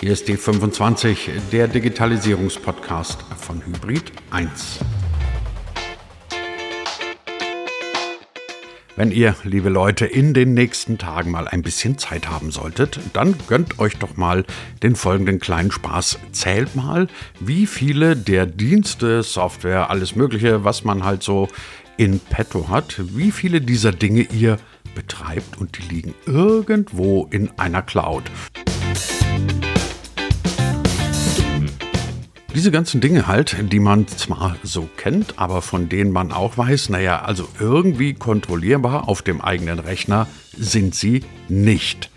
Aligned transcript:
Hier 0.00 0.12
ist 0.12 0.28
D25, 0.28 1.16
der 1.50 1.66
Digitalisierungspodcast 1.66 3.20
von 3.36 3.66
Hybrid 3.66 4.12
1. 4.30 4.78
Wenn 8.94 9.10
ihr, 9.10 9.34
liebe 9.42 9.70
Leute, 9.70 10.06
in 10.06 10.34
den 10.34 10.54
nächsten 10.54 10.98
Tagen 10.98 11.32
mal 11.32 11.48
ein 11.48 11.62
bisschen 11.62 11.98
Zeit 11.98 12.28
haben 12.28 12.52
solltet, 12.52 13.00
dann 13.12 13.34
gönnt 13.48 13.80
euch 13.80 13.96
doch 13.96 14.16
mal 14.16 14.44
den 14.84 14.94
folgenden 14.94 15.40
kleinen 15.40 15.72
Spaß. 15.72 16.20
Zählt 16.30 16.76
mal, 16.76 17.08
wie 17.40 17.66
viele 17.66 18.14
der 18.14 18.46
Dienste, 18.46 19.24
Software, 19.24 19.90
alles 19.90 20.14
Mögliche, 20.14 20.62
was 20.62 20.84
man 20.84 21.02
halt 21.02 21.24
so 21.24 21.48
in 21.96 22.20
petto 22.20 22.68
hat, 22.68 23.00
wie 23.16 23.32
viele 23.32 23.60
dieser 23.60 23.90
Dinge 23.90 24.22
ihr 24.22 24.58
betreibt 24.94 25.58
und 25.58 25.76
die 25.76 25.92
liegen 25.92 26.14
irgendwo 26.24 27.26
in 27.32 27.50
einer 27.58 27.82
Cloud. 27.82 28.30
Diese 32.58 32.72
ganzen 32.72 33.00
Dinge 33.00 33.28
halt, 33.28 33.56
die 33.70 33.78
man 33.78 34.08
zwar 34.08 34.56
so 34.64 34.88
kennt, 34.96 35.38
aber 35.38 35.62
von 35.62 35.88
denen 35.88 36.10
man 36.10 36.32
auch 36.32 36.58
weiß, 36.58 36.88
naja, 36.88 37.22
also 37.22 37.46
irgendwie 37.60 38.14
kontrollierbar 38.14 39.08
auf 39.08 39.22
dem 39.22 39.40
eigenen 39.40 39.78
Rechner 39.78 40.26
sind 40.56 40.96
sie 40.96 41.22
nicht. 41.48 42.10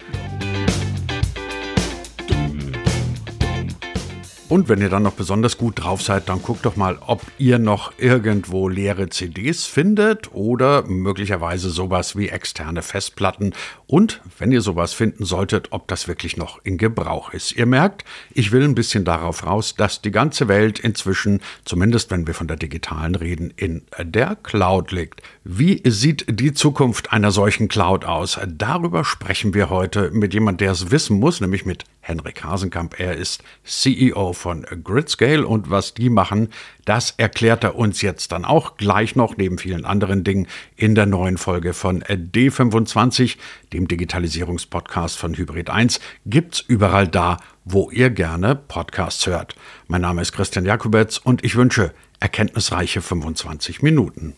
Und 4.52 4.68
wenn 4.68 4.82
ihr 4.82 4.90
dann 4.90 5.04
noch 5.04 5.14
besonders 5.14 5.58
gut 5.58 5.82
drauf 5.82 6.02
seid, 6.02 6.28
dann 6.28 6.42
guckt 6.42 6.66
doch 6.66 6.76
mal, 6.76 6.98
ob 7.08 7.22
ihr 7.38 7.58
noch 7.58 7.94
irgendwo 7.98 8.68
leere 8.68 9.08
CDs 9.08 9.66
findet 9.66 10.34
oder 10.34 10.86
möglicherweise 10.88 11.70
sowas 11.70 12.18
wie 12.18 12.28
externe 12.28 12.82
Festplatten. 12.82 13.54
Und 13.88 14.20
wenn 14.40 14.52
ihr 14.52 14.60
sowas 14.60 14.92
finden 14.92 15.24
solltet, 15.24 15.70
ob 15.72 15.88
das 15.88 16.10
wirklich 16.10 16.36
noch 16.36 16.60
in 16.66 16.78
Gebrauch 16.78 17.32
ist. 17.32 17.54
Ihr 17.54 17.66
merkt, 17.66 18.04
ich 18.34 18.52
will 18.52 18.64
ein 18.64 18.76
bisschen 18.76 19.06
darauf 19.06 19.46
raus, 19.46 19.76
dass 19.78 20.02
die 20.02 20.12
ganze 20.12 20.50
Welt 20.50 20.80
inzwischen, 20.80 21.40
zumindest 21.64 22.12
wenn 22.12 22.28
wir 22.28 22.34
von 22.34 22.50
der 22.50 22.58
digitalen 22.58 23.16
reden, 23.16 23.54
in 23.56 23.84
der 24.04 24.36
Cloud 24.36 24.92
liegt. 24.92 25.22
Wie 25.46 25.82
sieht 25.86 26.26
die 26.28 26.52
Zukunft 26.52 27.14
einer 27.14 27.32
solchen 27.32 27.70
Cloud 27.70 28.04
aus? 28.04 28.38
Darüber 28.46 29.06
sprechen 29.06 29.54
wir 29.54 29.70
heute 29.70 30.12
mit 30.12 30.34
jemand, 30.34 30.60
der 30.60 30.74
es 30.74 30.92
wissen 30.92 31.22
muss, 31.22 31.40
nämlich 31.40 31.66
mit 31.66 31.86
Henrik 32.02 32.44
Hasenkamp. 32.44 33.00
Er 33.00 33.16
ist 33.16 33.44
CEO 33.64 34.34
von 34.34 34.66
Gridscale 34.84 35.48
und 35.48 35.70
was 35.70 35.94
die 35.94 36.10
machen, 36.10 36.50
das 36.86 37.12
erklärt 37.18 37.64
er 37.64 37.76
uns 37.76 38.02
jetzt 38.02 38.32
dann 38.32 38.44
auch 38.44 38.76
gleich 38.78 39.16
noch 39.16 39.38
neben 39.38 39.58
vielen 39.58 39.86
anderen 39.86 40.24
Dingen 40.24 40.48
in 40.76 40.96
der 40.96 41.06
neuen 41.06 41.38
Folge 41.38 41.74
von 41.74 42.02
D25, 42.04 43.38
dem 43.72 43.88
Digitalisierungspodcast 43.88 45.18
von 45.18 45.36
Hybrid 45.36 45.70
1. 45.70 46.00
Gibt's 46.26 46.60
überall 46.60 47.08
da, 47.08 47.38
wo 47.64 47.92
ihr 47.92 48.10
gerne 48.10 48.56
Podcasts 48.56 49.28
hört. 49.28 49.56
Mein 49.88 50.02
Name 50.02 50.22
ist 50.22 50.32
Christian 50.32 50.66
Jakubetz 50.66 51.18
und 51.18 51.44
ich 51.44 51.56
wünsche 51.56 51.94
erkenntnisreiche 52.20 53.02
25 53.02 53.82
Minuten 53.82 54.36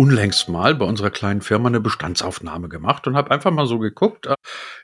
unlängst 0.00 0.48
mal 0.48 0.74
bei 0.76 0.86
unserer 0.86 1.10
kleinen 1.10 1.42
Firma 1.42 1.68
eine 1.68 1.78
Bestandsaufnahme 1.78 2.70
gemacht 2.70 3.06
und 3.06 3.16
habe 3.16 3.30
einfach 3.30 3.50
mal 3.50 3.66
so 3.66 3.78
geguckt, 3.78 4.28
äh, 4.28 4.34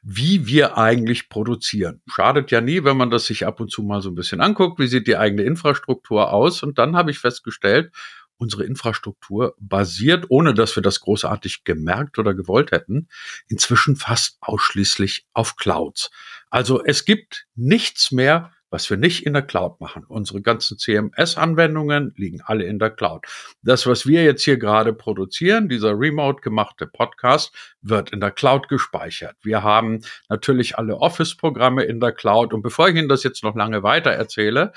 wie 0.02 0.46
wir 0.46 0.76
eigentlich 0.76 1.30
produzieren. 1.30 2.02
Schadet 2.06 2.50
ja 2.50 2.60
nie, 2.60 2.84
wenn 2.84 2.98
man 2.98 3.10
das 3.10 3.24
sich 3.24 3.46
ab 3.46 3.58
und 3.58 3.70
zu 3.70 3.82
mal 3.82 4.02
so 4.02 4.10
ein 4.10 4.14
bisschen 4.14 4.42
anguckt, 4.42 4.78
wie 4.78 4.86
sieht 4.86 5.06
die 5.06 5.16
eigene 5.16 5.44
Infrastruktur 5.44 6.34
aus. 6.34 6.62
Und 6.62 6.76
dann 6.76 6.96
habe 6.96 7.10
ich 7.10 7.18
festgestellt, 7.18 7.92
unsere 8.36 8.64
Infrastruktur 8.64 9.54
basiert, 9.58 10.26
ohne 10.28 10.52
dass 10.52 10.76
wir 10.76 10.82
das 10.82 11.00
großartig 11.00 11.64
gemerkt 11.64 12.18
oder 12.18 12.34
gewollt 12.34 12.70
hätten, 12.70 13.08
inzwischen 13.48 13.96
fast 13.96 14.36
ausschließlich 14.42 15.24
auf 15.32 15.56
Clouds. 15.56 16.10
Also 16.50 16.84
es 16.84 17.06
gibt 17.06 17.46
nichts 17.54 18.12
mehr, 18.12 18.52
was 18.76 18.90
wir 18.90 18.98
nicht 18.98 19.24
in 19.24 19.32
der 19.32 19.40
Cloud 19.40 19.80
machen. 19.80 20.04
Unsere 20.06 20.42
ganzen 20.42 20.76
CMS-Anwendungen 20.76 22.12
liegen 22.14 22.42
alle 22.42 22.64
in 22.64 22.78
der 22.78 22.90
Cloud. 22.90 23.24
Das, 23.62 23.86
was 23.86 24.06
wir 24.06 24.22
jetzt 24.22 24.42
hier 24.42 24.58
gerade 24.58 24.92
produzieren, 24.92 25.70
dieser 25.70 25.98
remote 25.98 26.42
gemachte 26.42 26.86
Podcast, 26.86 27.54
wird 27.80 28.10
in 28.10 28.20
der 28.20 28.32
Cloud 28.32 28.68
gespeichert. 28.68 29.34
Wir 29.40 29.62
haben 29.62 30.02
natürlich 30.28 30.76
alle 30.76 30.98
Office-Programme 30.98 31.84
in 31.84 32.00
der 32.00 32.12
Cloud. 32.12 32.52
Und 32.52 32.60
bevor 32.60 32.90
ich 32.90 32.96
Ihnen 32.96 33.08
das 33.08 33.22
jetzt 33.22 33.42
noch 33.42 33.56
lange 33.56 33.82
weiter 33.82 34.10
erzähle, 34.10 34.74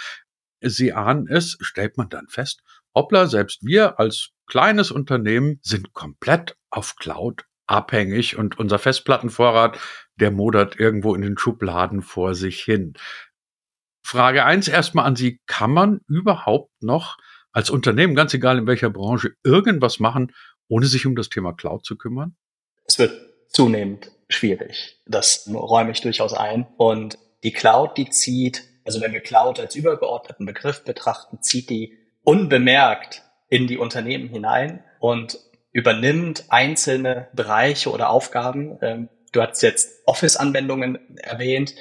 Sie 0.62 0.94
ahnen 0.94 1.28
es, 1.28 1.58
stellt 1.60 1.98
man 1.98 2.08
dann 2.08 2.30
fest, 2.30 2.62
hoppla, 2.96 3.28
selbst 3.28 3.66
wir 3.66 4.00
als 4.00 4.30
kleines 4.48 4.92
Unternehmen 4.92 5.60
sind 5.62 5.92
komplett 5.92 6.56
auf 6.70 6.96
Cloud 6.96 7.44
abhängig 7.68 8.38
und 8.38 8.58
unser 8.58 8.80
Festplattenvorrat, 8.80 9.78
der 10.16 10.32
modert 10.32 10.80
irgendwo 10.80 11.16
in 11.16 11.22
den 11.22 11.38
Schubladen 11.38 12.02
vor 12.02 12.34
sich 12.34 12.62
hin. 12.62 12.94
Frage 14.02 14.46
eins 14.46 14.68
erstmal 14.68 15.06
an 15.06 15.16
Sie. 15.16 15.40
Kann 15.46 15.72
man 15.72 16.02
überhaupt 16.08 16.72
noch 16.82 17.18
als 17.52 17.70
Unternehmen, 17.70 18.16
ganz 18.16 18.34
egal 18.34 18.58
in 18.58 18.68
welcher 18.68 18.90
Branche, 18.90 19.34
irgendwas 19.44 20.00
machen, 20.00 20.34
ohne 20.68 20.86
sich 20.86 21.06
um 21.06 21.16
das 21.16 21.30
Thema 21.30 21.54
Cloud 21.54 21.86
zu 21.86 21.98
kümmern? 21.98 22.36
Es 22.86 23.00
wird 23.00 23.14
zunehmend 23.50 24.12
schwierig. 24.30 25.00
Das 25.06 25.50
räume 25.52 25.92
ich 25.92 26.02
durchaus 26.02 26.34
ein. 26.34 26.68
Und 26.78 27.18
die 27.44 27.52
Cloud, 27.52 27.98
die 27.98 28.10
zieht, 28.10 28.64
also 28.86 29.02
wenn 29.02 29.14
wir 29.14 29.22
Cloud 29.22 29.60
als 29.60 29.76
übergeordneten 29.76 30.46
Begriff 30.46 30.84
betrachten, 30.84 31.42
zieht 31.42 31.70
die 31.70 31.98
unbemerkt 32.24 33.24
in 33.50 33.68
die 33.68 33.78
Unternehmen 33.78 34.30
hinein 34.30 34.84
und 35.00 35.40
übernimmt 35.72 36.46
einzelne 36.50 37.30
Bereiche 37.34 37.92
oder 37.92 38.10
Aufgaben. 38.10 38.78
Ähm, 38.82 39.10
du 39.32 39.42
hast 39.42 39.62
jetzt 39.62 40.02
Office-Anwendungen 40.06 41.18
erwähnt. 41.18 41.76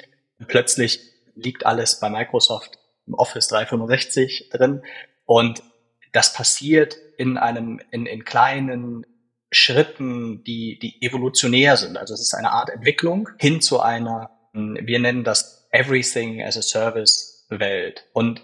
Plötzlich 0.47 1.01
liegt 1.43 1.65
alles 1.65 1.99
bei 1.99 2.09
Microsoft 2.09 2.79
im 3.07 3.13
Office 3.15 3.47
365 3.47 4.49
drin. 4.51 4.83
Und 5.25 5.63
das 6.11 6.33
passiert 6.33 6.97
in 7.17 7.37
einem, 7.37 7.81
in, 7.91 8.05
in 8.05 8.25
kleinen 8.25 9.05
Schritten, 9.51 10.43
die, 10.43 10.77
die 10.79 11.01
evolutionär 11.01 11.77
sind. 11.77 11.97
Also 11.97 12.13
es 12.13 12.21
ist 12.21 12.33
eine 12.33 12.51
Art 12.51 12.69
Entwicklung 12.69 13.29
hin 13.37 13.61
zu 13.61 13.79
einer, 13.79 14.29
wir 14.53 14.99
nennen 14.99 15.23
das 15.23 15.67
Everything 15.71 16.41
as 16.41 16.57
a 16.57 16.61
Service 16.61 17.45
Welt. 17.49 18.05
Und 18.13 18.41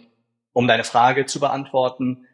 um 0.54 0.68
deine 0.68 0.84
Frage 0.84 1.26
zu 1.26 1.40
beantworten, 1.40 2.26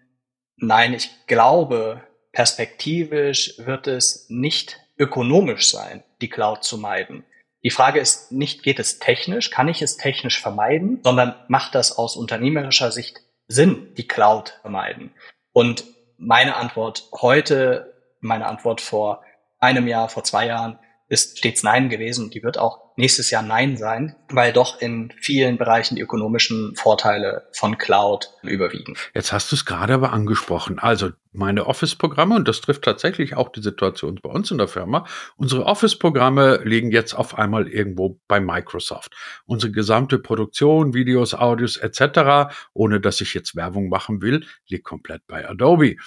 nein, 0.58 0.94
ich 0.94 1.10
glaube, 1.28 2.04
perspektivisch 2.32 3.58
wird 3.58 3.88
es 3.88 4.28
nicht 4.30 4.80
ökonomisch 4.98 5.70
sein, 5.70 6.04
die 6.22 6.30
Cloud 6.30 6.64
zu 6.64 6.78
meiden. 6.78 7.26
Die 7.64 7.70
Frage 7.70 8.00
ist 8.00 8.32
nicht, 8.32 8.64
geht 8.64 8.80
es 8.80 9.00
technisch, 9.00 9.52
kann 9.52 9.68
ich 9.68 9.82
es 9.82 9.98
technisch 9.98 10.42
vermeiden, 10.42 11.00
sondern 11.04 11.36
macht 11.48 11.76
das 11.76 11.98
aus 11.98 12.16
unternehmerischer 12.16 12.92
Sicht 12.92 13.22
Sinn, 13.48 13.94
die 13.98 14.08
Cloud 14.08 14.60
vermeiden? 14.62 15.14
Und 15.54 15.84
meine 16.18 16.56
Antwort 16.56 17.10
heute, 17.22 17.94
meine 18.20 18.48
Antwort 18.48 18.82
vor 18.82 19.24
einem 19.60 19.88
Jahr, 19.88 20.10
vor 20.10 20.24
zwei 20.24 20.48
Jahren 20.48 20.80
ist 21.12 21.40
stets 21.40 21.62
Nein 21.62 21.90
gewesen. 21.90 22.30
Die 22.30 22.42
wird 22.42 22.58
auch 22.58 22.80
nächstes 22.96 23.32
Jahr 23.32 23.44
Nein 23.44 23.76
sein, 23.76 24.16
weil 24.30 24.54
doch 24.54 24.80
in 24.80 25.12
vielen 25.20 25.58
Bereichen 25.58 25.98
die 25.98 26.02
ökonomischen 26.02 26.74
Vorteile 26.78 27.50
von 27.52 27.78
Cloud 27.78 28.30
überwiegen. 28.44 28.96
Jetzt 29.14 29.34
hast 29.34 29.52
du 29.52 29.58
es 29.58 29.66
gerade 29.66 29.94
aber 29.94 30.14
angesprochen. 30.14 30.80
Also 30.80 31.10
meine 31.34 31.68
Office-Programme, 31.68 32.36
und 32.36 32.48
das 32.48 32.62
trifft 32.62 32.84
tatsächlich 32.84 33.36
auch 33.36 33.50
die 33.50 33.62
Situation 33.62 34.20
bei 34.24 34.30
uns 34.30 34.52
in 34.52 34.58
der 34.58 34.70
Firma, 34.70 35.06
unsere 35.36 35.66
Office-Programme 35.66 36.62
liegen 36.64 36.92
jetzt 36.92 37.14
auf 37.14 37.38
einmal 37.38 37.68
irgendwo 37.68 38.18
bei 38.30 38.40
Microsoft. 38.40 39.14
Unsere 39.46 39.74
gesamte 39.74 40.18
Produktion, 40.18 40.94
Videos, 40.94 41.34
Audios 41.34 41.76
etc., 41.76 42.54
ohne 42.74 43.02
dass 43.02 43.20
ich 43.20 43.34
jetzt 43.34 43.58
Werbung 43.58 43.90
machen 43.90 44.22
will, 44.22 44.46
liegt 44.70 44.86
komplett 44.86 45.28
bei 45.28 45.48
Adobe. 45.48 45.98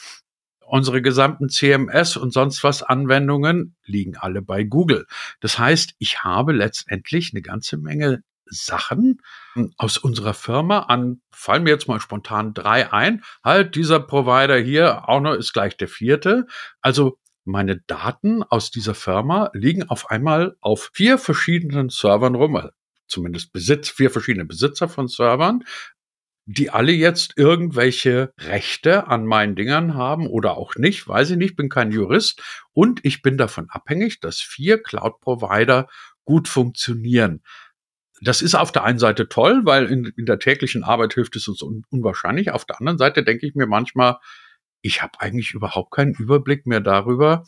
Unsere 0.66 1.02
gesamten 1.02 1.48
CMS 1.48 2.16
und 2.16 2.32
sonst 2.32 2.64
was 2.64 2.82
Anwendungen 2.82 3.76
liegen 3.84 4.16
alle 4.16 4.42
bei 4.42 4.64
Google. 4.64 5.06
Das 5.40 5.58
heißt, 5.58 5.94
ich 5.98 6.24
habe 6.24 6.52
letztendlich 6.52 7.32
eine 7.32 7.42
ganze 7.42 7.76
Menge 7.76 8.22
Sachen 8.46 9.20
aus 9.76 9.98
unserer 9.98 10.34
Firma 10.34 10.80
an, 10.80 11.20
fallen 11.30 11.62
mir 11.62 11.70
jetzt 11.70 11.88
mal 11.88 12.00
spontan 12.00 12.54
drei 12.54 12.92
ein. 12.92 13.22
Halt, 13.42 13.74
dieser 13.74 14.00
Provider 14.00 14.58
hier 14.58 15.08
auch 15.08 15.20
noch 15.20 15.34
ist 15.34 15.52
gleich 15.52 15.76
der 15.76 15.88
vierte. 15.88 16.46
Also 16.80 17.18
meine 17.44 17.80
Daten 17.86 18.42
aus 18.42 18.70
dieser 18.70 18.94
Firma 18.94 19.50
liegen 19.52 19.88
auf 19.88 20.10
einmal 20.10 20.56
auf 20.60 20.90
vier 20.94 21.18
verschiedenen 21.18 21.90
Servern 21.90 22.34
rum, 22.34 22.56
also 22.56 22.70
zumindest 23.06 23.52
Besitz, 23.52 23.90
vier 23.90 24.10
verschiedene 24.10 24.46
Besitzer 24.46 24.88
von 24.88 25.08
Servern, 25.08 25.64
die 26.46 26.70
alle 26.70 26.92
jetzt 26.92 27.34
irgendwelche 27.36 28.32
Rechte 28.38 29.06
an 29.06 29.24
meinen 29.26 29.56
Dingern 29.56 29.94
haben 29.94 30.26
oder 30.26 30.56
auch 30.56 30.74
nicht, 30.76 31.08
weiß 31.08 31.30
ich 31.30 31.36
nicht, 31.36 31.56
bin 31.56 31.68
kein 31.68 31.90
Jurist 31.90 32.42
und 32.72 33.00
ich 33.02 33.22
bin 33.22 33.38
davon 33.38 33.68
abhängig, 33.70 34.20
dass 34.20 34.40
vier 34.40 34.82
Cloud-Provider 34.82 35.88
gut 36.24 36.48
funktionieren. 36.48 37.42
Das 38.20 38.42
ist 38.42 38.54
auf 38.54 38.72
der 38.72 38.84
einen 38.84 38.98
Seite 38.98 39.28
toll, 39.28 39.62
weil 39.64 39.86
in, 39.86 40.04
in 40.16 40.26
der 40.26 40.38
täglichen 40.38 40.84
Arbeit 40.84 41.14
hilft 41.14 41.36
es 41.36 41.48
uns 41.48 41.62
un 41.62 41.84
unwahrscheinlich. 41.90 42.50
Auf 42.52 42.64
der 42.64 42.78
anderen 42.78 42.98
Seite 42.98 43.22
denke 43.22 43.46
ich 43.46 43.54
mir 43.54 43.66
manchmal, 43.66 44.18
ich 44.82 45.02
habe 45.02 45.20
eigentlich 45.20 45.52
überhaupt 45.52 45.92
keinen 45.92 46.12
Überblick 46.12 46.66
mehr 46.66 46.80
darüber, 46.80 47.44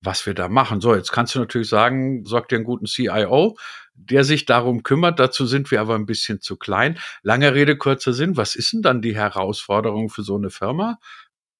was 0.00 0.26
wir 0.26 0.34
da 0.34 0.48
machen. 0.48 0.80
So, 0.80 0.94
jetzt 0.94 1.12
kannst 1.12 1.34
du 1.34 1.38
natürlich 1.38 1.68
sagen, 1.68 2.24
sorg 2.24 2.48
dir 2.48 2.56
einen 2.56 2.64
guten 2.64 2.86
CIO, 2.86 3.56
der 3.94 4.24
sich 4.24 4.44
darum 4.44 4.82
kümmert. 4.82 5.18
Dazu 5.18 5.46
sind 5.46 5.70
wir 5.70 5.80
aber 5.80 5.94
ein 5.94 6.06
bisschen 6.06 6.40
zu 6.40 6.56
klein. 6.56 6.98
Lange 7.22 7.54
Rede, 7.54 7.76
kurzer 7.76 8.12
Sinn. 8.12 8.36
Was 8.36 8.54
ist 8.56 8.72
denn 8.72 8.82
dann 8.82 9.02
die 9.02 9.16
Herausforderung 9.16 10.10
für 10.10 10.22
so 10.22 10.36
eine 10.36 10.50
Firma? 10.50 10.98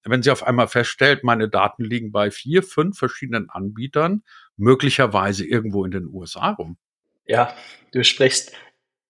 Wenn 0.05 0.23
sie 0.23 0.31
auf 0.31 0.45
einmal 0.45 0.69
feststellt, 0.69 1.25
meine 1.25 1.49
Daten 1.49 1.83
liegen 1.83 2.13
bei 2.13 2.31
vier, 2.31 2.63
fünf 2.63 2.97
verschiedenen 2.97 3.51
Anbietern, 3.51 4.23
möglicherweise 4.57 5.45
irgendwo 5.45 5.85
in 5.85 5.91
den 5.91 6.07
USA 6.07 6.51
rum. 6.51 6.77
Ja, 7.27 7.53
du 7.93 8.05
sprichst, 8.05 8.53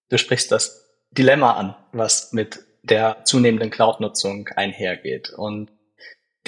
du 0.09 0.17
sprichst 0.17 0.51
das 0.51 0.89
Dilemma 1.11 1.53
an, 1.53 1.75
was 1.91 2.33
mit 2.33 2.65
der 2.81 3.23
zunehmenden 3.25 3.69
Cloud-Nutzung 3.69 4.47
einhergeht. 4.55 5.29
Und 5.29 5.71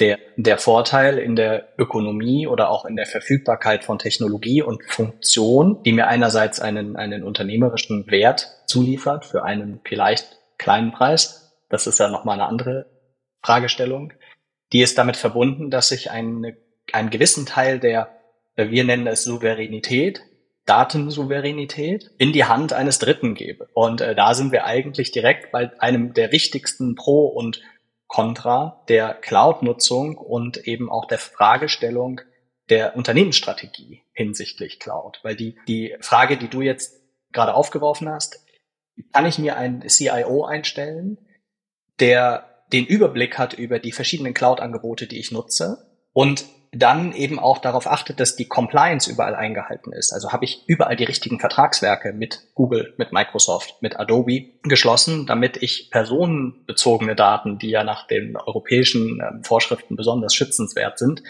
der, 0.00 0.18
der 0.36 0.58
Vorteil 0.58 1.18
in 1.18 1.36
der 1.36 1.68
Ökonomie 1.78 2.46
oder 2.46 2.70
auch 2.70 2.84
in 2.84 2.96
der 2.96 3.06
Verfügbarkeit 3.06 3.84
von 3.84 3.98
Technologie 3.98 4.62
und 4.62 4.82
Funktion, 4.84 5.82
die 5.84 5.92
mir 5.92 6.06
einerseits 6.06 6.60
einen, 6.60 6.96
einen 6.96 7.22
unternehmerischen 7.22 8.10
Wert 8.10 8.48
zuliefert 8.66 9.24
für 9.24 9.44
einen 9.44 9.80
vielleicht 9.84 10.38
kleinen 10.58 10.92
Preis, 10.92 11.52
das 11.68 11.86
ist 11.86 12.00
ja 12.00 12.08
nochmal 12.08 12.34
eine 12.40 12.48
andere 12.48 12.86
Fragestellung, 13.42 14.12
die 14.72 14.82
ist 14.82 14.98
damit 14.98 15.16
verbunden, 15.16 15.70
dass 15.70 15.90
ich 15.92 16.10
eine, 16.10 16.56
einen 16.92 17.10
gewissen 17.10 17.46
Teil 17.46 17.78
der, 17.78 18.08
wir 18.56 18.84
nennen 18.84 19.06
es 19.06 19.24
Souveränität, 19.24 20.22
Datensouveränität 20.66 22.10
in 22.18 22.32
die 22.32 22.44
Hand 22.44 22.72
eines 22.72 22.98
Dritten 22.98 23.34
gebe. 23.34 23.68
Und 23.74 24.00
äh, 24.00 24.14
da 24.14 24.34
sind 24.34 24.52
wir 24.52 24.66
eigentlich 24.66 25.10
direkt 25.10 25.50
bei 25.50 25.70
einem 25.80 26.12
der 26.12 26.32
wichtigsten 26.32 26.94
Pro- 26.94 27.26
und 27.26 27.60
Contra 28.10 28.82
der 28.88 29.14
Cloud-Nutzung 29.14 30.18
und 30.18 30.66
eben 30.66 30.90
auch 30.90 31.06
der 31.06 31.18
Fragestellung 31.18 32.20
der 32.68 32.96
Unternehmensstrategie 32.96 34.02
hinsichtlich 34.12 34.80
Cloud. 34.80 35.20
Weil 35.22 35.36
die, 35.36 35.56
die 35.68 35.96
Frage, 36.00 36.36
die 36.36 36.48
du 36.48 36.60
jetzt 36.60 37.00
gerade 37.30 37.54
aufgeworfen 37.54 38.08
hast, 38.08 38.44
kann 39.12 39.26
ich 39.26 39.38
mir 39.38 39.56
einen 39.56 39.88
CIO 39.88 40.44
einstellen, 40.44 41.18
der 42.00 42.64
den 42.72 42.84
Überblick 42.84 43.38
hat 43.38 43.54
über 43.54 43.78
die 43.78 43.92
verschiedenen 43.92 44.34
Cloud-Angebote, 44.34 45.06
die 45.06 45.20
ich 45.20 45.30
nutze 45.30 45.88
und 46.12 46.46
dann 46.72 47.12
eben 47.12 47.40
auch 47.40 47.58
darauf 47.58 47.88
achtet, 47.88 48.20
dass 48.20 48.36
die 48.36 48.46
Compliance 48.46 49.10
überall 49.10 49.34
eingehalten 49.34 49.92
ist. 49.92 50.12
Also 50.12 50.30
habe 50.30 50.44
ich 50.44 50.62
überall 50.68 50.94
die 50.94 51.04
richtigen 51.04 51.40
Vertragswerke 51.40 52.12
mit 52.12 52.46
Google, 52.54 52.94
mit 52.96 53.12
Microsoft, 53.12 53.82
mit 53.82 53.98
Adobe 53.98 54.52
geschlossen, 54.62 55.26
damit 55.26 55.60
ich 55.62 55.90
personenbezogene 55.90 57.16
Daten, 57.16 57.58
die 57.58 57.70
ja 57.70 57.82
nach 57.82 58.06
den 58.06 58.36
europäischen 58.36 59.20
äh, 59.20 59.44
Vorschriften 59.44 59.96
besonders 59.96 60.32
schützenswert 60.34 60.98
sind, 60.98 61.24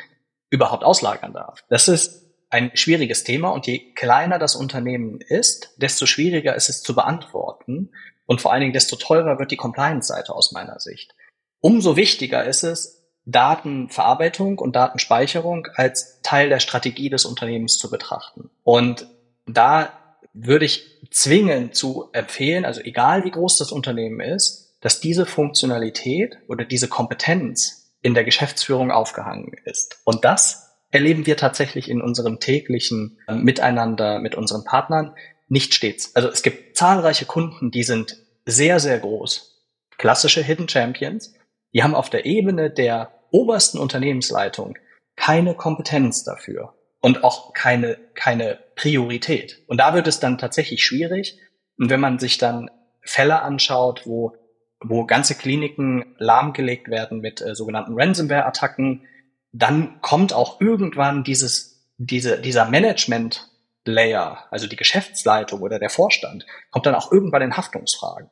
überhaupt 0.51 0.85
auslagern 0.85 1.33
darf. 1.33 1.65
Das 1.71 1.89
ist 1.89 2.27
ein 2.51 2.73
schwieriges 2.75 3.25
Thema 3.25 3.51
und 3.51 3.67
je 3.67 3.95
kleiner 3.95 4.39
das 4.39 4.57
Unternehmen 4.57 5.21
ist, 5.21 5.75
desto 5.79 6.05
schwieriger 6.05 6.55
ist 6.55 6.69
es 6.69 6.83
zu 6.83 6.95
beantworten 6.95 7.93
und 8.27 8.43
vor 8.43 8.53
allen 8.53 8.61
Dingen 8.61 8.73
desto 8.73 8.97
teurer 8.97 9.39
wird 9.39 9.53
die 9.53 9.57
Compliance-Seite 9.57 10.35
aus 10.35 10.53
meiner 10.53 10.81
Sicht. 10.81 11.15
Umso 11.61 11.97
wichtiger 11.97 12.45
ist 12.45 12.65
es, 12.65 13.00
Datenverarbeitung 13.27 14.59
und 14.59 14.77
Datenspeicherung 14.77 15.69
als 15.75 16.21
Teil 16.23 16.49
der 16.49 16.61
Strategie 16.61 17.11
des 17.11 17.25
Unternehmens 17.25 17.79
zu 17.79 17.91
betrachten. 17.91 18.51
Und 18.63 19.07
da 19.47 19.93
würde 20.33 20.65
ich 20.65 20.99
zwingend 21.11 21.75
zu 21.75 22.09
empfehlen, 22.13 22.65
also 22.65 22.81
egal 22.81 23.25
wie 23.25 23.31
groß 23.31 23.59
das 23.59 23.73
Unternehmen 23.73 24.21
ist, 24.21 24.77
dass 24.81 25.01
diese 25.01 25.27
Funktionalität 25.27 26.39
oder 26.49 26.65
diese 26.65 26.89
Kompetenz 26.89 27.93
in 28.03 28.15
der 28.15 28.25
Geschäftsführung 28.25 28.91
aufgehangen 28.91 29.53
ist. 29.65 30.01
Und 30.05 30.25
das 30.25 30.71
erleben 30.91 31.27
wir 31.27 31.37
tatsächlich 31.37 31.91
in 31.91 32.01
unserem 32.01 32.41
täglichen 32.41 33.19
Miteinander 33.29 34.19
mit 34.21 34.35
unseren 34.35 34.65
Partnern 34.65 35.15
nicht 35.49 35.75
stets. 35.75 36.17
Also 36.17 36.29
es 36.29 36.43
gibt 36.43 36.77
zahlreiche 36.77 37.27
Kunden, 37.27 37.71
die 37.71 37.83
sind 37.83 38.17
sehr, 38.47 38.81
sehr 38.81 38.99
groß. 38.99 39.59
Klassische 39.99 40.43
Hidden 40.43 40.69
Champions, 40.69 41.35
die 41.73 41.83
haben 41.83 41.95
auf 41.95 42.11
der 42.11 42.27
Ebene 42.27 42.71
der 42.71 43.13
obersten 43.31 43.79
Unternehmensleitung 43.79 44.77
keine 45.17 45.55
Kompetenz 45.55 46.25
dafür 46.25 46.75
und 47.01 47.25
auch 47.25 47.53
keine, 47.53 47.99
keine 48.15 48.59
Priorität. 48.75 49.63
Und 49.67 49.79
da 49.79 49.95
wird 49.95 50.07
es 50.07 50.21
dann 50.21 50.39
tatsächlich 50.39 50.85
schwierig. 50.85 51.39
Und 51.79 51.91
wenn 51.91 52.01
man 52.01 52.19
sich 52.19 52.39
dann 52.39 52.71
Fälle 53.03 53.43
anschaut, 53.43 54.07
wo, 54.07 54.37
wo 54.81 55.05
ganze 55.05 55.35
Kliniken 55.35 56.15
lahmgelegt 56.19 56.89
werden 56.89 57.21
mit 57.21 57.41
äh, 57.41 57.55
sogenannten 57.55 57.95
Ransomware-Attacken, 57.95 59.07
dann 59.53 60.01
kommt 60.01 60.33
auch 60.33 60.61
irgendwann 60.61 61.25
dieses, 61.25 61.91
diese, 61.99 62.41
dieser 62.41 62.67
Management 62.67 63.49
Layer, 63.85 64.47
also 64.51 64.67
die 64.67 64.77
Geschäftsleitung 64.77 65.63
oder 65.63 65.79
der 65.79 65.91
Vorstand, 65.91 66.47
kommt 66.71 66.87
dann 66.87 66.95
auch 66.95 67.11
irgendwann 67.11 67.43
in 67.43 67.57
Haftungsfragen. 67.57 68.31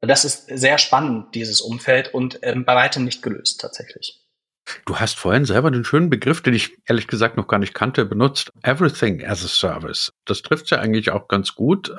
Das 0.00 0.24
ist 0.24 0.46
sehr 0.46 0.78
spannend, 0.78 1.34
dieses 1.34 1.60
Umfeld, 1.60 2.14
und 2.14 2.38
ähm, 2.42 2.64
bei 2.64 2.74
weitem 2.74 3.04
nicht 3.04 3.22
gelöst 3.22 3.60
tatsächlich. 3.60 4.20
Du 4.84 4.96
hast 4.96 5.18
vorhin 5.18 5.44
selber 5.44 5.70
den 5.70 5.84
schönen 5.84 6.10
Begriff, 6.10 6.40
den 6.42 6.54
ich 6.54 6.76
ehrlich 6.86 7.06
gesagt 7.06 7.36
noch 7.36 7.46
gar 7.46 7.58
nicht 7.58 7.74
kannte, 7.74 8.04
benutzt. 8.04 8.52
Everything 8.62 9.24
as 9.24 9.44
a 9.44 9.48
Service. 9.48 10.12
Das 10.24 10.42
trifft 10.42 10.70
ja 10.70 10.78
eigentlich 10.78 11.10
auch 11.10 11.28
ganz 11.28 11.54
gut, 11.54 11.92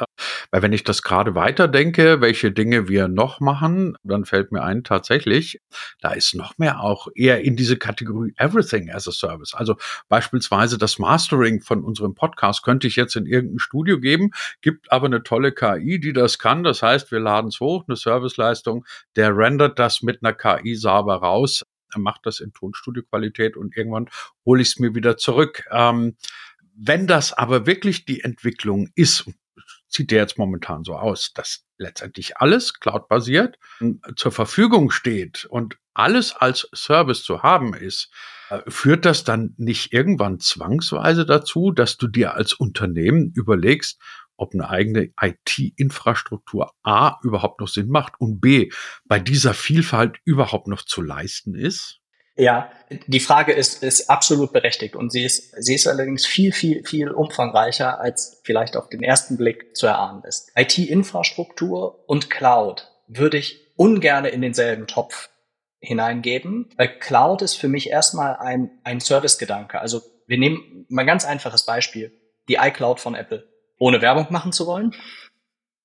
weil 0.51 0.61
wenn 0.61 0.73
ich 0.73 0.83
das 0.83 1.01
gerade 1.01 1.35
weiterdenke, 1.35 2.21
welche 2.21 2.51
Dinge 2.51 2.87
wir 2.87 3.07
noch 3.07 3.39
machen, 3.39 3.95
dann 4.03 4.25
fällt 4.25 4.51
mir 4.51 4.63
ein, 4.63 4.83
tatsächlich, 4.83 5.61
da 6.01 6.11
ist 6.11 6.35
noch 6.35 6.57
mehr 6.57 6.81
auch 6.81 7.07
eher 7.15 7.41
in 7.41 7.55
diese 7.55 7.77
Kategorie 7.77 8.33
Everything 8.37 8.91
as 8.91 9.07
a 9.07 9.11
Service. 9.11 9.53
Also 9.53 9.75
beispielsweise 10.07 10.77
das 10.77 10.99
Mastering 10.99 11.61
von 11.61 11.83
unserem 11.83 12.13
Podcast 12.15 12.63
könnte 12.63 12.87
ich 12.87 12.95
jetzt 12.95 13.15
in 13.15 13.25
irgendein 13.25 13.59
Studio 13.59 13.99
geben, 13.99 14.31
gibt 14.61 14.91
aber 14.91 15.07
eine 15.07 15.23
tolle 15.23 15.51
KI, 15.51 15.99
die 15.99 16.13
das 16.13 16.39
kann. 16.39 16.63
Das 16.63 16.81
heißt, 16.81 17.11
wir 17.11 17.19
laden 17.19 17.47
es 17.47 17.59
hoch, 17.59 17.85
eine 17.87 17.95
Serviceleistung, 17.95 18.85
der 19.15 19.35
rendert 19.35 19.79
das 19.79 20.01
mit 20.01 20.23
einer 20.23 20.33
KI 20.33 20.75
sauber 20.75 21.15
raus 21.15 21.63
er 21.93 21.99
macht 21.99 22.25
das 22.25 22.39
in 22.39 22.53
Tonstudioqualität 22.53 23.57
und 23.57 23.75
irgendwann 23.75 24.09
hole 24.45 24.61
ich 24.61 24.69
es 24.69 24.79
mir 24.79 24.95
wieder 24.95 25.17
zurück. 25.17 25.65
Ähm, 25.71 26.15
wenn 26.75 27.07
das 27.07 27.33
aber 27.33 27.65
wirklich 27.65 28.05
die 28.05 28.21
Entwicklung 28.21 28.89
ist, 28.95 29.25
sieht 29.87 30.11
der 30.11 30.21
jetzt 30.21 30.37
momentan 30.37 30.83
so 30.83 30.95
aus, 30.95 31.33
dass 31.33 31.65
letztendlich 31.77 32.37
alles 32.37 32.79
cloud-basiert 32.79 33.57
zur 34.15 34.31
Verfügung 34.31 34.91
steht 34.91 35.45
und 35.45 35.77
alles 35.93 36.33
als 36.33 36.69
Service 36.73 37.23
zu 37.23 37.43
haben 37.43 37.73
ist, 37.73 38.11
äh, 38.49 38.61
führt 38.67 39.05
das 39.05 39.23
dann 39.23 39.53
nicht 39.57 39.91
irgendwann 39.91 40.39
zwangsweise 40.39 41.25
dazu, 41.25 41.71
dass 41.71 41.97
du 41.97 42.07
dir 42.07 42.35
als 42.35 42.53
Unternehmen 42.53 43.31
überlegst, 43.35 43.99
ob 44.39 44.53
eine 44.53 44.69
eigene 44.69 45.11
IT-Infrastruktur 45.21 46.71
A 46.83 47.17
überhaupt 47.23 47.59
noch 47.59 47.67
Sinn 47.67 47.89
macht 47.89 48.13
und 48.19 48.39
B 48.39 48.71
bei 49.05 49.19
dieser 49.19 49.53
Vielfalt 49.53 50.17
überhaupt 50.25 50.67
noch 50.67 50.83
zu 50.83 51.01
leisten 51.01 51.55
ist? 51.55 51.99
Ja, 52.39 52.71
die 53.07 53.19
Frage 53.19 53.51
ist, 53.51 53.83
ist 53.83 54.09
absolut 54.09 54.53
berechtigt 54.53 54.95
und 54.95 55.11
sie 55.11 55.25
ist, 55.25 55.53
sie 55.61 55.75
ist 55.75 55.87
allerdings 55.87 56.25
viel, 56.25 56.53
viel, 56.53 56.85
viel 56.85 57.11
umfangreicher, 57.11 57.99
als 57.99 58.39
vielleicht 58.45 58.77
auf 58.77 58.87
den 58.87 59.03
ersten 59.03 59.35
Blick 59.35 59.75
zu 59.75 59.87
erahnen 59.87 60.23
ist. 60.23 60.49
IT-Infrastruktur 60.55 62.07
und 62.07 62.29
Cloud 62.29 62.87
würde 63.07 63.37
ich 63.37 63.59
ungern 63.75 64.23
in 64.23 64.41
denselben 64.41 64.87
Topf 64.87 65.29
hineingeben, 65.81 66.69
weil 66.77 66.97
Cloud 66.99 67.41
ist 67.41 67.55
für 67.55 67.67
mich 67.67 67.89
erstmal 67.89 68.37
ein, 68.37 68.71
ein 68.85 69.01
Servicegedanke. 69.01 69.79
Also 69.81 70.01
wir 70.25 70.37
nehmen 70.37 70.85
mal 70.87 71.01
ein 71.01 71.07
ganz 71.07 71.25
einfaches 71.25 71.65
Beispiel, 71.65 72.13
die 72.47 72.55
iCloud 72.55 73.01
von 73.01 73.15
Apple 73.15 73.47
ohne 73.79 74.01
Werbung 74.01 74.27
machen 74.29 74.51
zu 74.51 74.67
wollen. 74.67 74.93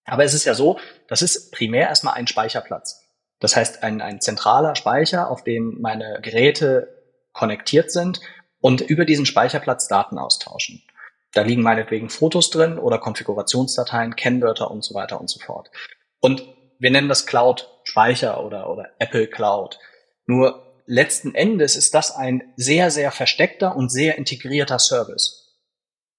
Aber 0.05 0.25
es 0.25 0.35
ist 0.35 0.45
ja 0.45 0.55
so, 0.55 0.79
das 1.09 1.23
ist 1.23 1.51
primär 1.53 1.89
erstmal 1.89 2.15
ein 2.15 2.27
Speicherplatz. 2.27 3.03
Das 3.41 3.57
heißt, 3.57 3.83
ein, 3.83 4.03
ein 4.03 4.21
zentraler 4.21 4.77
Speicher, 4.77 5.31
auf 5.31 5.43
den 5.43 5.81
meine 5.81 6.21
Geräte 6.23 7.03
konnektiert 7.33 7.91
sind 7.91 8.21
und 8.61 8.81
über 8.81 9.05
diesen 9.05 9.27
Speicherplatz 9.27 9.89
Daten 9.89 10.19
austauschen. 10.19 10.83
Da 11.33 11.43
liegen 11.43 11.63
meinetwegen 11.63 12.11
Fotos 12.11 12.51
drin 12.51 12.79
oder 12.79 12.99
Konfigurationsdateien, 12.99 14.15
Kennwörter 14.15 14.71
und 14.71 14.85
so 14.85 14.95
weiter 14.95 15.21
und 15.21 15.29
so 15.29 15.41
fort. 15.41 15.71
Und 16.21 16.45
wir 16.79 16.91
nennen 16.91 17.09
das 17.09 17.27
Cloud 17.27 17.69
Speicher 17.83 18.45
oder, 18.45 18.71
oder 18.71 18.91
Apple 18.99 19.27
Cloud. 19.27 19.79
Nur 20.27 20.83
letzten 20.87 21.35
Endes 21.35 21.77
ist 21.77 21.95
das 21.95 22.15
ein 22.15 22.53
sehr, 22.57 22.91
sehr 22.91 23.11
versteckter 23.11 23.77
und 23.77 23.91
sehr 23.91 24.17
integrierter 24.17 24.79
Service. 24.79 25.44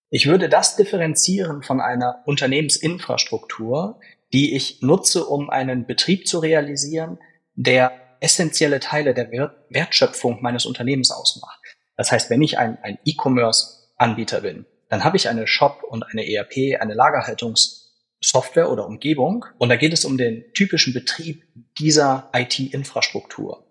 Ich 0.10 0.28
würde 0.28 0.50
das 0.50 0.76
differenzieren 0.76 1.64
von 1.64 1.82
einer 1.82 2.22
Unternehmensinfrastruktur, 2.26 4.00
die 4.34 4.56
ich 4.56 4.82
nutze, 4.82 5.26
um 5.26 5.50
einen 5.50 5.86
Betrieb 5.86 6.28
zu 6.28 6.40
realisieren, 6.40 7.20
der 7.56 7.92
essentielle 8.20 8.80
Teile 8.80 9.14
der 9.14 9.32
Wertschöpfung 9.70 10.42
meines 10.42 10.66
Unternehmens 10.66 11.12
ausmacht. 11.12 11.60
Das 11.98 12.12
heißt, 12.12 12.30
wenn 12.30 12.42
ich 12.42 12.58
ein, 12.58 12.78
ein 12.82 12.98
E-Commerce-Anbieter 13.06 14.42
bin, 14.42 14.66
dann 14.90 15.04
habe 15.04 15.18
ich 15.18 15.30
eine 15.30 15.48
Shop 15.48 15.84
und 15.84 16.04
eine 16.04 16.30
ERP, 16.30 16.80
eine 16.80 16.94
Lagerhaltungssoftware 16.94 18.72
oder 18.72 18.86
Umgebung. 18.86 19.46
Und 19.58 19.70
da 19.70 19.76
geht 19.76 19.94
es 19.94 20.06
um 20.06 20.18
den 20.18 20.44
typischen 20.54 20.94
Betrieb 20.94 21.44
dieser 21.78 22.30
IT-Infrastruktur. 22.34 23.66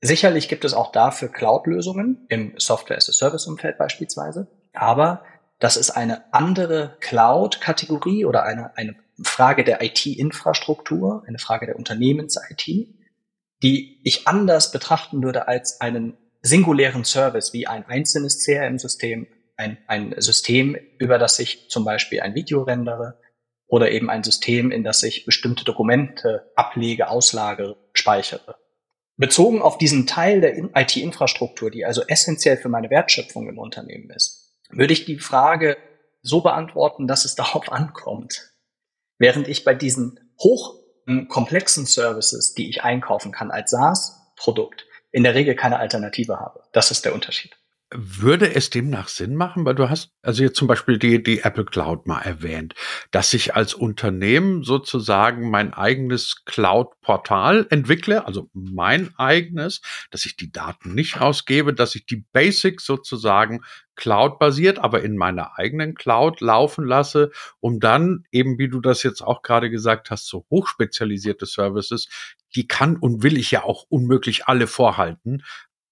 Sicherlich 0.00 0.48
gibt 0.48 0.64
es 0.64 0.74
auch 0.74 0.92
dafür 0.92 1.28
Cloud-Lösungen 1.28 2.26
im 2.28 2.54
Software-as-a-Service-Umfeld 2.58 3.78
beispielsweise, 3.78 4.46
aber 4.72 5.22
das 5.58 5.76
ist 5.76 5.90
eine 5.90 6.32
andere 6.34 6.96
Cloud-Kategorie 7.00 8.24
oder 8.24 8.44
eine, 8.44 8.76
eine 8.76 8.96
Frage 9.22 9.64
der 9.64 9.82
IT-Infrastruktur, 9.82 11.24
eine 11.26 11.38
Frage 11.38 11.66
der 11.66 11.76
Unternehmens-IT, 11.76 12.66
die 13.62 14.00
ich 14.04 14.28
anders 14.28 14.70
betrachten 14.70 15.22
würde 15.22 15.48
als 15.48 15.80
einen 15.80 16.18
singulären 16.42 17.04
Service 17.04 17.52
wie 17.52 17.66
ein 17.66 17.86
einzelnes 17.86 18.44
CRM-System, 18.44 19.26
ein, 19.56 19.78
ein 19.86 20.14
System, 20.18 20.76
über 20.98 21.18
das 21.18 21.38
ich 21.38 21.70
zum 21.70 21.84
Beispiel 21.84 22.20
ein 22.20 22.34
Video 22.34 22.62
rendere 22.62 23.18
oder 23.66 23.90
eben 23.90 24.10
ein 24.10 24.22
System, 24.22 24.70
in 24.70 24.84
das 24.84 25.02
ich 25.02 25.24
bestimmte 25.24 25.64
Dokumente 25.64 26.52
ablege, 26.54 27.08
auslagere, 27.08 27.76
speichere. 27.94 28.56
Bezogen 29.16 29.62
auf 29.62 29.78
diesen 29.78 30.06
Teil 30.06 30.42
der 30.42 30.56
IT-Infrastruktur, 30.56 31.70
die 31.70 31.86
also 31.86 32.02
essentiell 32.06 32.58
für 32.58 32.68
meine 32.68 32.90
Wertschöpfung 32.90 33.48
im 33.48 33.58
Unternehmen 33.58 34.10
ist, 34.10 34.45
würde 34.70 34.92
ich 34.92 35.04
die 35.04 35.18
Frage 35.18 35.76
so 36.22 36.40
beantworten, 36.40 37.06
dass 37.06 37.24
es 37.24 37.34
darauf 37.36 37.70
ankommt. 37.70 38.52
Während 39.18 39.48
ich 39.48 39.64
bei 39.64 39.74
diesen 39.74 40.20
hochkomplexen 40.38 41.86
Services, 41.86 42.54
die 42.54 42.68
ich 42.68 42.82
einkaufen 42.82 43.32
kann 43.32 43.50
als 43.50 43.70
SaaS-Produkt, 43.70 44.86
in 45.10 45.22
der 45.22 45.34
Regel 45.34 45.54
keine 45.54 45.78
Alternative 45.78 46.38
habe. 46.38 46.62
Das 46.72 46.90
ist 46.90 47.04
der 47.04 47.14
Unterschied. 47.14 47.56
Würde 47.94 48.52
es 48.52 48.70
demnach 48.70 49.06
Sinn 49.06 49.36
machen, 49.36 49.64
weil 49.64 49.76
du 49.76 49.88
hast 49.88 50.10
also 50.22 50.42
jetzt 50.42 50.56
zum 50.56 50.66
Beispiel 50.66 50.98
die, 50.98 51.22
die 51.22 51.42
Apple 51.42 51.64
Cloud 51.64 52.08
mal 52.08 52.20
erwähnt, 52.20 52.74
dass 53.12 53.32
ich 53.32 53.54
als 53.54 53.74
Unternehmen 53.74 54.64
sozusagen 54.64 55.50
mein 55.50 55.72
eigenes 55.72 56.44
Cloud-Portal 56.46 57.68
entwickle, 57.70 58.26
also 58.26 58.50
mein 58.52 59.14
eigenes, 59.16 59.82
dass 60.10 60.26
ich 60.26 60.34
die 60.34 60.50
Daten 60.50 60.96
nicht 60.96 61.20
ausgebe, 61.20 61.72
dass 61.72 61.94
ich 61.94 62.06
die 62.06 62.24
Basics 62.32 62.84
sozusagen 62.84 63.62
Cloud-basiert, 63.94 64.80
aber 64.80 65.02
in 65.02 65.16
meiner 65.16 65.56
eigenen 65.56 65.94
Cloud 65.94 66.40
laufen 66.40 66.84
lasse, 66.84 67.30
um 67.60 67.78
dann 67.78 68.24
eben, 68.32 68.58
wie 68.58 68.68
du 68.68 68.80
das 68.80 69.04
jetzt 69.04 69.22
auch 69.22 69.42
gerade 69.42 69.70
gesagt 69.70 70.10
hast, 70.10 70.26
so 70.26 70.44
hochspezialisierte 70.50 71.46
Services, 71.46 72.08
die 72.56 72.66
kann 72.66 72.96
und 72.96 73.22
will 73.22 73.36
ich 73.36 73.52
ja 73.52 73.62
auch 73.62 73.84
unmöglich 73.88 74.46
alle 74.46 74.66
vorhalten, 74.66 75.44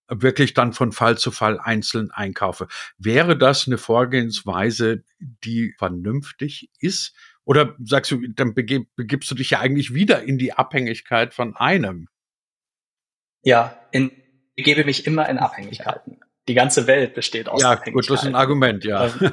wirklich 0.09 0.55
dann 0.55 0.73
von 0.73 0.93
Fall 0.93 1.19
zu 1.19 1.31
Fall 1.31 1.59
einzeln 1.59 2.11
einkaufe. 2.11 2.69
Wäre 2.99 3.37
das 3.37 3.67
eine 3.67 3.79
Vorgehensweise, 3.79 5.05
die 5.19 5.75
vernünftig 5.79 6.71
ist? 6.79 7.15
Oder 7.45 7.75
sagst 7.83 8.11
du, 8.11 8.27
dann 8.29 8.55
begib, 8.55 8.95
begibst 8.97 9.31
du 9.31 9.35
dich 9.35 9.51
ja 9.51 9.61
eigentlich 9.61 9.95
wieder 9.95 10.23
in 10.23 10.39
die 10.39 10.53
Abhängigkeit 10.53 11.35
von 11.35 11.57
einem? 11.57 12.09
Ja, 13.43 13.79
in, 13.91 14.11
ich 14.55 14.65
gebe 14.65 14.85
mich 14.85 15.07
immer 15.07 15.29
in 15.29 15.39
Abhängigkeiten. 15.39 16.21
Die 16.49 16.55
ganze 16.55 16.87
Welt 16.87 17.15
besteht 17.15 17.49
aus 17.49 17.63
ja, 17.63 17.73
Abhängigkeiten. 17.73 17.93
Ja, 17.93 18.01
gut, 18.01 18.11
das 18.11 18.23
ist 18.23 18.29
ein 18.29 18.35
Argument, 18.35 18.85
ja. 18.85 19.07
Ähm, 19.07 19.33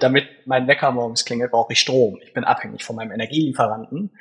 damit 0.00 0.28
mein 0.46 0.68
Wecker 0.68 0.90
morgens 0.92 1.24
klingelt, 1.24 1.50
brauche 1.50 1.72
ich 1.72 1.80
Strom. 1.80 2.18
Ich 2.22 2.32
bin 2.32 2.44
abhängig 2.44 2.84
von 2.84 2.96
meinem 2.96 3.12
Energielieferanten. 3.12 4.16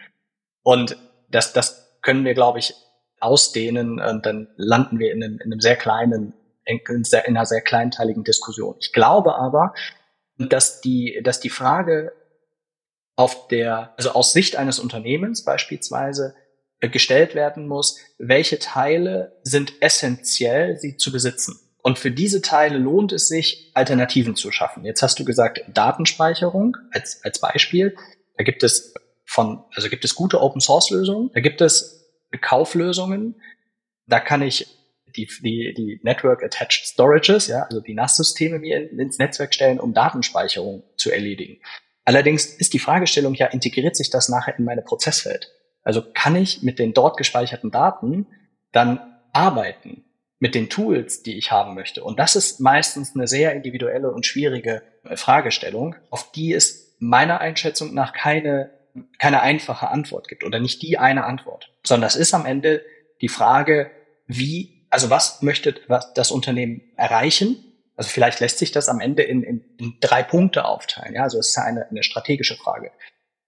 Und 0.64 0.98
das, 1.30 1.54
das 1.54 2.00
können 2.02 2.26
wir, 2.26 2.34
glaube 2.34 2.60
ich, 2.60 2.74
ausdehnen, 3.20 4.00
und 4.00 4.26
dann 4.26 4.48
landen 4.56 5.00
wir 5.00 5.12
in 5.12 5.24
einem, 5.24 5.36
in 5.36 5.52
einem 5.52 5.60
sehr 5.60 5.76
kleinen, 5.76 6.34
in, 6.66 6.82
einer 7.26 7.46
sehr 7.46 7.62
kleinteiligen 7.62 8.24
Diskussion. 8.24 8.76
Ich 8.80 8.94
glaube 8.94 9.36
aber, 9.36 9.74
dass 10.38 10.82
die, 10.82 11.20
dass 11.24 11.40
die 11.40 11.50
Frage 11.50 12.14
auf 13.16 13.48
der, 13.50 13.94
also 13.98 14.12
aus 14.12 14.32
Sicht 14.32 14.56
eines 14.56 14.80
Unternehmens 14.80 15.44
beispielsweise 15.44 16.36
äh, 16.80 16.88
gestellt 16.88 17.36
werden 17.36 17.68
muss, 17.68 17.98
welche 18.18 18.60
Teile 18.60 19.38
sind 19.44 19.74
essentiell, 19.82 20.78
sie 20.78 20.96
zu 20.96 21.12
besitzen. 21.12 21.60
Und 21.82 22.00
für 22.00 22.12
diese 22.12 22.42
Teile 22.42 22.78
lohnt 22.78 23.12
es 23.12 23.28
sich, 23.28 23.72
Alternativen 23.74 24.36
zu 24.36 24.52
schaffen. 24.52 24.86
Jetzt 24.86 25.02
hast 25.02 25.20
du 25.20 25.26
gesagt, 25.26 25.62
Datenspeicherung 25.74 26.78
als, 26.92 27.24
als 27.24 27.40
Beispiel. 27.40 27.96
Da 28.38 28.44
gibt 28.46 28.64
es 28.64 28.94
von, 29.26 29.64
also 29.74 29.90
gibt 29.90 30.06
es 30.06 30.16
gute 30.16 30.42
Open 30.42 30.62
Source 30.62 30.90
Lösungen. 30.90 31.30
Da 31.34 31.42
gibt 31.42 31.62
es 31.62 31.99
Kauflösungen. 32.38 33.42
Da 34.06 34.20
kann 34.20 34.42
ich 34.42 34.68
die, 35.16 35.28
die, 35.42 35.74
die 35.74 36.00
Network 36.04 36.44
Attached 36.44 36.86
Storages, 36.86 37.48
ja, 37.48 37.64
also 37.64 37.82
die 37.82 37.94
NAS-Systeme 37.94 38.60
mir 38.60 38.92
ins 38.92 39.18
Netzwerk 39.18 39.54
stellen, 39.54 39.80
um 39.80 39.94
Datenspeicherung 39.94 40.84
zu 40.98 41.12
erledigen. 41.12 41.62
Allerdings 42.06 42.46
ist 42.46 42.74
die 42.74 42.80
Fragestellung 42.80 43.36
ja, 43.36 43.48
integriert 43.48 43.96
sich 43.96 44.10
das 44.10 44.30
nachher 44.30 44.58
in 44.58 44.66
meine 44.66 44.82
Prozesswelt? 44.82 45.52
Also 45.84 46.04
kann 46.14 46.36
ich 46.36 46.62
mit 46.64 46.80
den 46.80 46.94
dort 46.94 47.18
gespeicherten 47.18 47.72
Daten 47.72 48.28
dann 48.72 49.00
arbeiten 49.34 50.06
mit 50.40 50.56
den 50.56 50.70
Tools, 50.70 51.24
die 51.24 51.38
ich 51.38 51.52
haben 51.52 51.76
möchte? 51.76 52.04
Und 52.04 52.20
das 52.20 52.36
ist 52.36 52.60
meistens 52.60 53.16
eine 53.16 53.28
sehr 53.28 53.54
individuelle 53.54 54.12
und 54.12 54.26
schwierige 54.26 54.82
äh, 55.04 55.16
Fragestellung, 55.18 55.96
auf 56.10 56.32
die 56.32 56.54
es 56.54 56.96
meiner 57.00 57.42
Einschätzung 57.42 57.94
nach 57.94 58.14
keine 58.14 58.72
keine 59.18 59.42
einfache 59.42 59.90
Antwort 59.90 60.28
gibt 60.28 60.44
oder 60.44 60.60
nicht 60.60 60.82
die 60.82 60.98
eine 60.98 61.26
Antwort, 61.26 61.72
sondern 61.84 62.08
es 62.08 62.16
ist 62.16 62.34
am 62.34 62.46
Ende 62.46 62.84
die 63.22 63.30
Frage, 63.30 63.92
wie, 64.28 64.86
also 64.90 65.10
was 65.10 65.42
möchte 65.42 65.76
das 66.16 66.32
Unternehmen 66.32 66.82
erreichen? 66.96 67.58
Also 67.96 68.10
vielleicht 68.10 68.40
lässt 68.40 68.60
sich 68.60 68.72
das 68.72 68.88
am 68.88 69.02
Ende 69.02 69.24
in, 69.24 69.44
in, 69.44 69.66
in 69.78 69.98
drei 70.00 70.24
Punkte 70.24 70.66
aufteilen. 70.66 71.16
Ja, 71.16 71.24
also 71.24 71.38
es 71.40 71.50
ist 71.50 71.58
eine, 71.58 71.90
eine 71.90 72.04
strategische 72.04 72.56
Frage. 72.56 72.92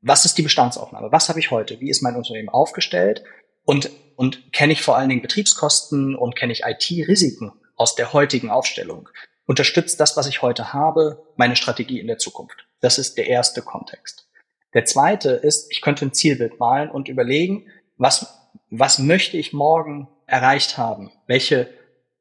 Was 0.02 0.26
ist 0.26 0.38
die 0.38 0.42
Bestandsaufnahme? 0.42 1.12
Was 1.12 1.30
habe 1.30 1.40
ich 1.40 1.52
heute? 1.52 1.80
Wie 1.80 1.90
ist 1.90 2.02
mein 2.02 2.16
Unternehmen 2.16 2.50
aufgestellt? 2.50 3.24
Und, 3.64 3.92
und 4.16 4.52
kenne 4.52 4.74
ich 4.74 4.82
vor 4.82 4.98
allen 4.98 5.10
Dingen 5.10 5.22
Betriebskosten 5.22 6.16
und 6.16 6.36
kenne 6.36 6.52
ich 6.52 6.64
IT-Risiken 6.66 7.54
aus 7.76 7.96
der 7.96 8.12
heutigen 8.12 8.50
Aufstellung? 8.50 9.08
Unterstützt 9.46 10.00
das, 10.00 10.18
was 10.18 10.28
ich 10.28 10.42
heute 10.42 10.74
habe, 10.74 11.24
meine 11.36 11.56
Strategie 11.56 12.00
in 12.00 12.08
der 12.08 12.18
Zukunft? 12.18 12.68
Das 12.80 12.98
ist 12.98 13.18
der 13.18 13.28
erste 13.28 13.62
Kontext. 13.62 14.28
Der 14.74 14.86
zweite 14.86 15.32
ist, 15.32 15.72
ich 15.72 15.82
könnte 15.82 16.06
ein 16.06 16.14
Zielbild 16.14 16.60
malen 16.60 16.90
und 16.90 17.10
überlegen, 17.10 17.68
was, 17.98 18.50
was 18.70 19.00
möchte 19.00 19.38
ich 19.38 19.54
morgen 19.54 20.08
erreicht 20.26 20.78
haben? 20.78 21.12
Welche 21.28 21.70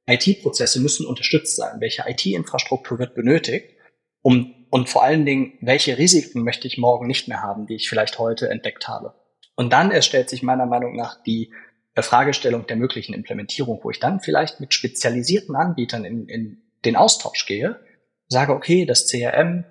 IT-Prozesse 0.07 0.80
müssen 0.80 1.07
unterstützt 1.07 1.57
sein? 1.57 1.80
Welche 1.80 2.04
IT-Infrastruktur 2.07 2.99
wird 2.99 3.14
benötigt? 3.14 3.76
Um, 4.23 4.54
und 4.71 4.88
vor 4.88 5.02
allen 5.02 5.25
Dingen, 5.25 5.54
welche 5.61 5.99
Risiken 5.99 6.42
möchte 6.42 6.66
ich 6.66 6.78
morgen 6.78 7.07
nicht 7.07 7.28
mehr 7.28 7.42
haben, 7.42 7.66
die 7.66 7.76
ich 7.76 7.88
vielleicht 7.88 8.19
heute 8.19 8.49
entdeckt 8.49 8.88
habe? 8.88 9.14
Und 9.57 9.73
dann 9.73 9.90
erstellt 9.90 10.30
sich 10.30 10.42
meiner 10.42 10.66
Meinung 10.66 10.95
nach 10.97 11.23
die 11.23 11.52
Fragestellung 11.97 12.66
der 12.66 12.76
möglichen 12.76 13.14
Implementierung, 13.14 13.80
wo 13.83 13.90
ich 13.90 14.00
dann 14.00 14.21
vielleicht 14.21 14.61
mit 14.61 14.75
spezialisierten 14.75 15.54
Anbietern 15.57 16.04
in, 16.04 16.28
in 16.28 16.62
den 16.85 16.97
Austausch 16.97 17.47
gehe, 17.47 17.80
sage, 18.28 18.54
okay, 18.54 18.87
das 18.87 19.09
CRM 19.09 19.64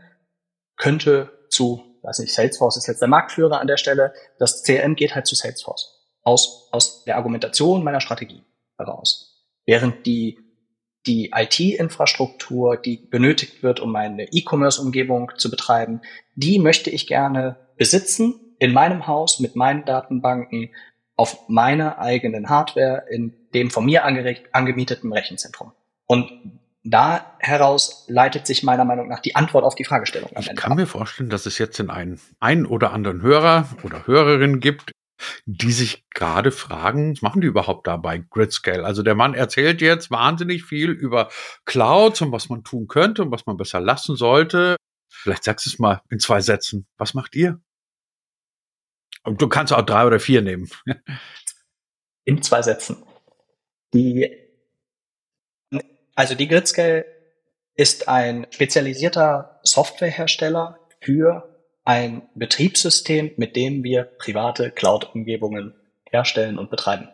könnte 0.76 1.32
zu 1.50 1.89
weiß 2.04 2.20
nicht, 2.20 2.34
Salesforce 2.34 2.78
ist 2.78 2.88
jetzt 2.88 3.02
der 3.02 3.08
Marktführer 3.08 3.60
an 3.60 3.68
der 3.68 3.78
Stelle. 3.78 4.14
Das 4.38 4.64
CRM 4.64 4.96
geht 4.96 5.16
halt 5.16 5.28
zu 5.28 5.36
Salesforce. 5.36 5.96
Aus, 6.24 6.70
aus 6.72 7.04
der 7.06 7.18
Argumentation 7.18 7.84
meiner 7.84 8.02
Strategie 8.02 8.44
heraus. 8.78 9.46
Während 9.66 10.06
die, 10.06 10.40
die 11.08 11.32
IT-Infrastruktur, 11.34 12.78
die 12.78 12.98
benötigt 12.98 13.64
wird, 13.64 13.80
um 13.80 13.92
meine 13.92 14.26
E-Commerce-Umgebung 14.32 15.32
zu 15.38 15.50
betreiben, 15.50 16.02
die 16.36 16.60
möchte 16.60 16.90
ich 16.90 17.08
gerne 17.08 17.58
besitzen 17.78 18.56
in 18.60 18.74
meinem 18.74 19.08
Haus 19.08 19.40
mit 19.40 19.56
meinen 19.56 19.86
Datenbanken 19.86 20.72
auf 21.16 21.50
meiner 21.50 22.00
eigenen 22.00 22.50
Hardware 22.50 23.06
in 23.10 23.36
dem 23.54 23.72
von 23.72 23.86
mir 23.86 24.06
angemieteten 24.06 25.12
Rechenzentrum. 25.12 25.74
Und 26.06 26.32
da 26.84 27.36
heraus 27.40 28.06
leitet 28.08 28.48
sich 28.48 28.64
meiner 28.64 28.86
Meinung 28.86 29.08
nach 29.08 29.20
die 29.20 29.36
Antwort 29.36 29.64
auf 29.66 29.76
die 29.76 29.84
Fragestellung 29.84 30.30
am 30.34 30.42
ich 30.42 30.50
Ende. 30.50 30.60
Ich 30.60 30.64
kann 30.64 30.72
ab. 30.74 30.78
mir 30.78 30.88
vorstellen, 30.88 31.30
dass 31.30 31.46
es 31.46 31.58
jetzt 31.58 31.80
in 31.80 31.90
einen, 31.90 32.20
einen 32.40 32.66
oder 32.66 32.94
anderen 32.94 33.22
Hörer 33.22 33.68
oder 33.84 34.08
Hörerin 34.08 34.60
gibt, 34.60 34.92
die 35.46 35.74
sich 35.74 36.06
gerade 36.12 36.52
fragen, 36.52 37.14
was 37.14 37.22
machen 37.22 37.42
die 37.42 37.48
überhaupt 37.48 37.88
da 37.88 37.98
bei 37.98 38.20
Gridscale? 38.20 38.86
Also 38.86 39.04
der 39.04 39.16
Mann 39.16 39.34
erzählt 39.34 39.82
jetzt 39.82 40.12
wahnsinnig 40.12 40.64
viel 40.64 40.92
über 40.92 41.30
Clouds 41.66 42.22
und 42.22 42.32
was 42.32 42.48
man 42.48 42.64
tun 42.64 42.88
könnte 42.88 43.24
und 43.24 43.32
was 43.32 43.46
man 43.46 43.58
besser 43.58 43.82
lassen 43.82 44.16
sollte. 44.16 44.78
Vielleicht 45.10 45.44
sagst 45.44 45.66
du 45.66 45.72
es 45.72 45.80
mal 45.80 46.02
in 46.10 46.20
zwei 46.20 46.40
Sätzen. 46.40 46.88
Was 46.98 47.14
macht 47.14 47.36
ihr? 47.36 47.60
Und 49.24 49.42
du 49.42 49.50
kannst 49.50 49.74
auch 49.74 49.82
drei 49.82 50.06
oder 50.06 50.20
vier 50.20 50.42
nehmen. 50.42 50.70
In 52.24 52.42
zwei 52.42 52.62
Sätzen. 52.62 53.04
Die 53.94 54.49
also 56.20 56.36
die 56.36 56.50
Gridscale 56.50 57.06
ist 57.76 58.10
ein 58.10 58.46
spezialisierter 58.50 59.62
Softwarehersteller 59.64 60.78
für 61.00 61.48
ein 61.86 62.24
Betriebssystem, 62.36 63.32
mit 63.38 63.56
dem 63.56 63.86
wir 63.86 64.04
private 64.04 64.70
Cloud-Umgebungen 64.70 65.76
herstellen 66.12 66.60
und 66.60 66.70
betreiben. 66.70 67.08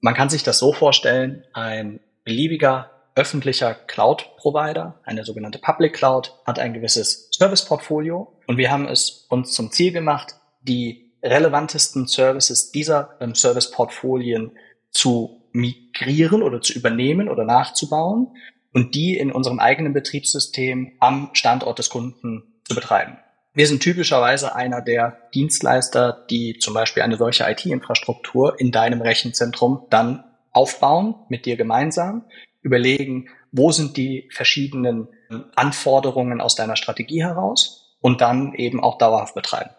Man 0.00 0.12
kann 0.12 0.28
sich 0.28 0.42
das 0.42 0.58
so 0.58 0.74
vorstellen, 0.74 1.46
ein 1.54 2.00
beliebiger 2.24 2.90
öffentlicher 3.14 3.72
Cloud-Provider, 3.74 5.00
eine 5.04 5.24
sogenannte 5.24 5.58
Public 5.58 5.94
Cloud, 5.94 6.34
hat 6.44 6.58
ein 6.58 6.74
gewisses 6.74 7.30
Service-Portfolio 7.32 8.36
und 8.46 8.58
wir 8.58 8.70
haben 8.70 8.86
es 8.86 9.24
uns 9.30 9.52
zum 9.52 9.72
Ziel 9.72 9.92
gemacht, 9.92 10.34
die 10.60 11.14
relevantesten 11.22 12.06
Services 12.06 12.70
dieser 12.70 13.16
ähm, 13.18 13.34
Service-Portfolien 13.34 14.58
zu 14.90 15.41
migrieren 15.52 16.42
oder 16.42 16.60
zu 16.60 16.72
übernehmen 16.72 17.28
oder 17.28 17.44
nachzubauen 17.44 18.28
und 18.72 18.94
die 18.94 19.16
in 19.16 19.32
unserem 19.32 19.58
eigenen 19.58 19.92
Betriebssystem 19.92 20.92
am 20.98 21.30
Standort 21.34 21.78
des 21.78 21.90
Kunden 21.90 22.44
zu 22.64 22.74
betreiben. 22.74 23.18
Wir 23.54 23.66
sind 23.66 23.82
typischerweise 23.82 24.54
einer 24.54 24.80
der 24.80 25.28
Dienstleister, 25.34 26.24
die 26.30 26.58
zum 26.58 26.72
Beispiel 26.72 27.02
eine 27.02 27.16
solche 27.16 27.44
IT-Infrastruktur 27.44 28.58
in 28.58 28.72
deinem 28.72 29.02
Rechenzentrum 29.02 29.86
dann 29.90 30.24
aufbauen, 30.52 31.16
mit 31.28 31.44
dir 31.44 31.56
gemeinsam, 31.56 32.24
überlegen, 32.62 33.28
wo 33.50 33.70
sind 33.70 33.98
die 33.98 34.28
verschiedenen 34.32 35.08
Anforderungen 35.54 36.40
aus 36.40 36.54
deiner 36.54 36.76
Strategie 36.76 37.22
heraus 37.22 37.94
und 38.00 38.22
dann 38.22 38.54
eben 38.54 38.82
auch 38.82 38.96
dauerhaft 38.96 39.34
betreiben. 39.34 39.70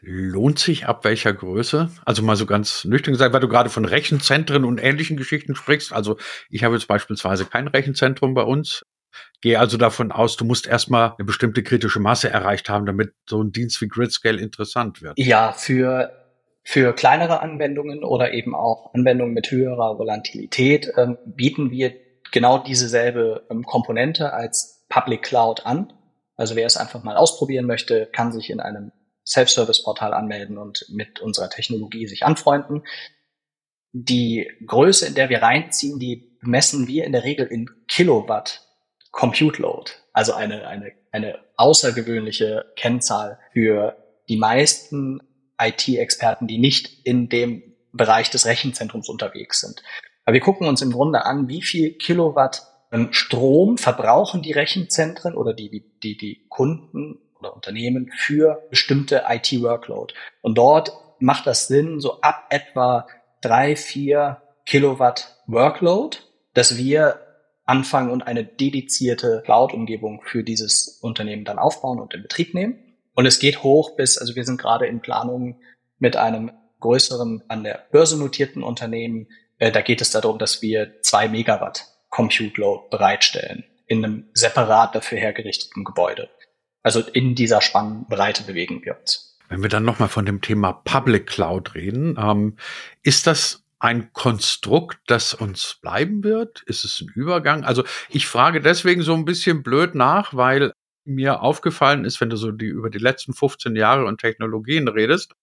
Lohnt 0.00 0.60
sich 0.60 0.86
ab 0.86 1.04
welcher 1.04 1.32
Größe? 1.32 1.90
Also 2.04 2.22
mal 2.22 2.36
so 2.36 2.46
ganz 2.46 2.84
nüchtern 2.84 3.12
gesagt, 3.12 3.32
weil 3.34 3.40
du 3.40 3.48
gerade 3.48 3.68
von 3.68 3.84
Rechenzentren 3.84 4.64
und 4.64 4.78
ähnlichen 4.78 5.16
Geschichten 5.16 5.56
sprichst. 5.56 5.92
Also 5.92 6.16
ich 6.50 6.62
habe 6.62 6.74
jetzt 6.74 6.86
beispielsweise 6.86 7.46
kein 7.46 7.66
Rechenzentrum 7.66 8.34
bei 8.34 8.42
uns. 8.42 8.84
Gehe 9.40 9.58
also 9.58 9.76
davon 9.76 10.12
aus, 10.12 10.36
du 10.36 10.44
musst 10.44 10.66
erstmal 10.66 11.14
eine 11.18 11.24
bestimmte 11.24 11.64
kritische 11.64 11.98
Masse 11.98 12.30
erreicht 12.30 12.68
haben, 12.68 12.86
damit 12.86 13.12
so 13.28 13.42
ein 13.42 13.50
Dienst 13.50 13.80
wie 13.80 13.88
Gridscale 13.88 14.40
interessant 14.40 15.02
wird. 15.02 15.18
Ja, 15.18 15.52
für, 15.52 16.12
für 16.62 16.92
kleinere 16.92 17.40
Anwendungen 17.40 18.04
oder 18.04 18.32
eben 18.32 18.54
auch 18.54 18.94
Anwendungen 18.94 19.34
mit 19.34 19.50
höherer 19.50 19.98
Volatilität 19.98 20.92
ähm, 20.96 21.18
bieten 21.24 21.72
wir 21.72 21.92
genau 22.30 22.58
dieselbe 22.58 23.46
ähm, 23.50 23.64
Komponente 23.64 24.32
als 24.32 24.84
Public 24.88 25.22
Cloud 25.22 25.66
an. 25.66 25.92
Also 26.36 26.54
wer 26.54 26.66
es 26.66 26.76
einfach 26.76 27.02
mal 27.02 27.16
ausprobieren 27.16 27.66
möchte, 27.66 28.08
kann 28.12 28.30
sich 28.30 28.50
in 28.50 28.60
einem 28.60 28.92
Self-Service-Portal 29.28 30.14
anmelden 30.14 30.58
und 30.58 30.86
mit 30.88 31.20
unserer 31.20 31.50
Technologie 31.50 32.06
sich 32.06 32.24
anfreunden. 32.24 32.84
Die 33.92 34.50
Größe, 34.66 35.06
in 35.06 35.14
der 35.14 35.28
wir 35.28 35.42
reinziehen, 35.42 35.98
die 35.98 36.36
messen 36.40 36.86
wir 36.86 37.04
in 37.04 37.12
der 37.12 37.24
Regel 37.24 37.46
in 37.46 37.68
Kilowatt 37.88 38.66
Compute 39.10 39.60
Load. 39.60 39.90
Also 40.12 40.34
eine, 40.34 40.66
eine, 40.66 40.92
eine 41.12 41.38
außergewöhnliche 41.56 42.66
Kennzahl 42.76 43.38
für 43.52 43.96
die 44.28 44.36
meisten 44.36 45.20
IT-Experten, 45.60 46.46
die 46.46 46.58
nicht 46.58 47.04
in 47.04 47.28
dem 47.28 47.62
Bereich 47.92 48.30
des 48.30 48.46
Rechenzentrums 48.46 49.08
unterwegs 49.08 49.60
sind. 49.60 49.82
Aber 50.24 50.34
wir 50.34 50.40
gucken 50.40 50.66
uns 50.66 50.82
im 50.82 50.92
Grunde 50.92 51.24
an, 51.24 51.48
wie 51.48 51.62
viel 51.62 51.94
Kilowatt 51.94 52.62
ähm, 52.92 53.12
Strom 53.12 53.78
verbrauchen 53.78 54.42
die 54.42 54.52
Rechenzentren 54.52 55.34
oder 55.34 55.54
die, 55.54 55.70
die, 55.70 55.84
die, 56.00 56.16
die 56.16 56.46
Kunden 56.48 57.18
oder 57.40 57.54
Unternehmen 57.54 58.10
für 58.16 58.62
bestimmte 58.70 59.24
IT-Workload. 59.28 60.14
Und 60.42 60.56
dort 60.56 60.92
macht 61.18 61.46
das 61.46 61.66
Sinn, 61.66 62.00
so 62.00 62.20
ab 62.20 62.46
etwa 62.50 63.06
drei, 63.40 63.76
vier 63.76 64.42
Kilowatt 64.66 65.36
Workload, 65.46 66.18
dass 66.54 66.76
wir 66.76 67.20
anfangen 67.64 68.10
und 68.10 68.22
eine 68.22 68.44
dedizierte 68.44 69.42
Cloud-Umgebung 69.44 70.22
für 70.24 70.42
dieses 70.42 70.98
Unternehmen 71.02 71.44
dann 71.44 71.58
aufbauen 71.58 72.00
und 72.00 72.14
in 72.14 72.22
Betrieb 72.22 72.54
nehmen. 72.54 72.78
Und 73.14 73.26
es 73.26 73.38
geht 73.38 73.62
hoch 73.62 73.96
bis, 73.96 74.16
also 74.16 74.36
wir 74.36 74.44
sind 74.44 74.60
gerade 74.60 74.86
in 74.86 75.00
Planungen 75.00 75.56
mit 75.98 76.16
einem 76.16 76.52
größeren, 76.80 77.42
an 77.48 77.64
der 77.64 77.86
Börse 77.90 78.18
notierten 78.18 78.62
Unternehmen. 78.62 79.28
Äh, 79.58 79.72
da 79.72 79.80
geht 79.80 80.00
es 80.00 80.10
darum, 80.10 80.38
dass 80.38 80.62
wir 80.62 81.00
zwei 81.02 81.28
Megawatt 81.28 81.86
Compute 82.08 82.60
Load 82.60 82.84
bereitstellen 82.90 83.64
in 83.86 84.04
einem 84.04 84.28
separat 84.34 84.94
dafür 84.94 85.18
hergerichteten 85.18 85.84
Gebäude. 85.84 86.28
Also 86.82 87.00
in 87.00 87.34
dieser 87.34 87.60
Spannbreite 87.60 88.44
bewegen 88.44 88.84
wir 88.84 88.98
uns. 88.98 89.36
Wenn 89.48 89.62
wir 89.62 89.68
dann 89.68 89.84
nochmal 89.84 90.08
von 90.08 90.26
dem 90.26 90.40
Thema 90.40 90.72
Public 90.72 91.26
Cloud 91.26 91.74
reden, 91.74 92.16
ähm, 92.18 92.56
ist 93.02 93.26
das 93.26 93.64
ein 93.78 94.12
Konstrukt, 94.12 94.98
das 95.06 95.34
uns 95.34 95.78
bleiben 95.80 96.24
wird? 96.24 96.62
Ist 96.66 96.84
es 96.84 97.00
ein 97.00 97.08
Übergang? 97.14 97.64
Also 97.64 97.84
ich 98.08 98.26
frage 98.26 98.60
deswegen 98.60 99.02
so 99.02 99.14
ein 99.14 99.24
bisschen 99.24 99.62
blöd 99.62 99.94
nach, 99.94 100.34
weil 100.34 100.72
mir 101.04 101.42
aufgefallen 101.42 102.04
ist, 102.04 102.20
wenn 102.20 102.28
du 102.28 102.36
so 102.36 102.52
die 102.52 102.66
über 102.66 102.90
die 102.90 102.98
letzten 102.98 103.32
15 103.32 103.76
Jahre 103.76 104.04
und 104.04 104.20
Technologien 104.20 104.88
redest, 104.88 105.34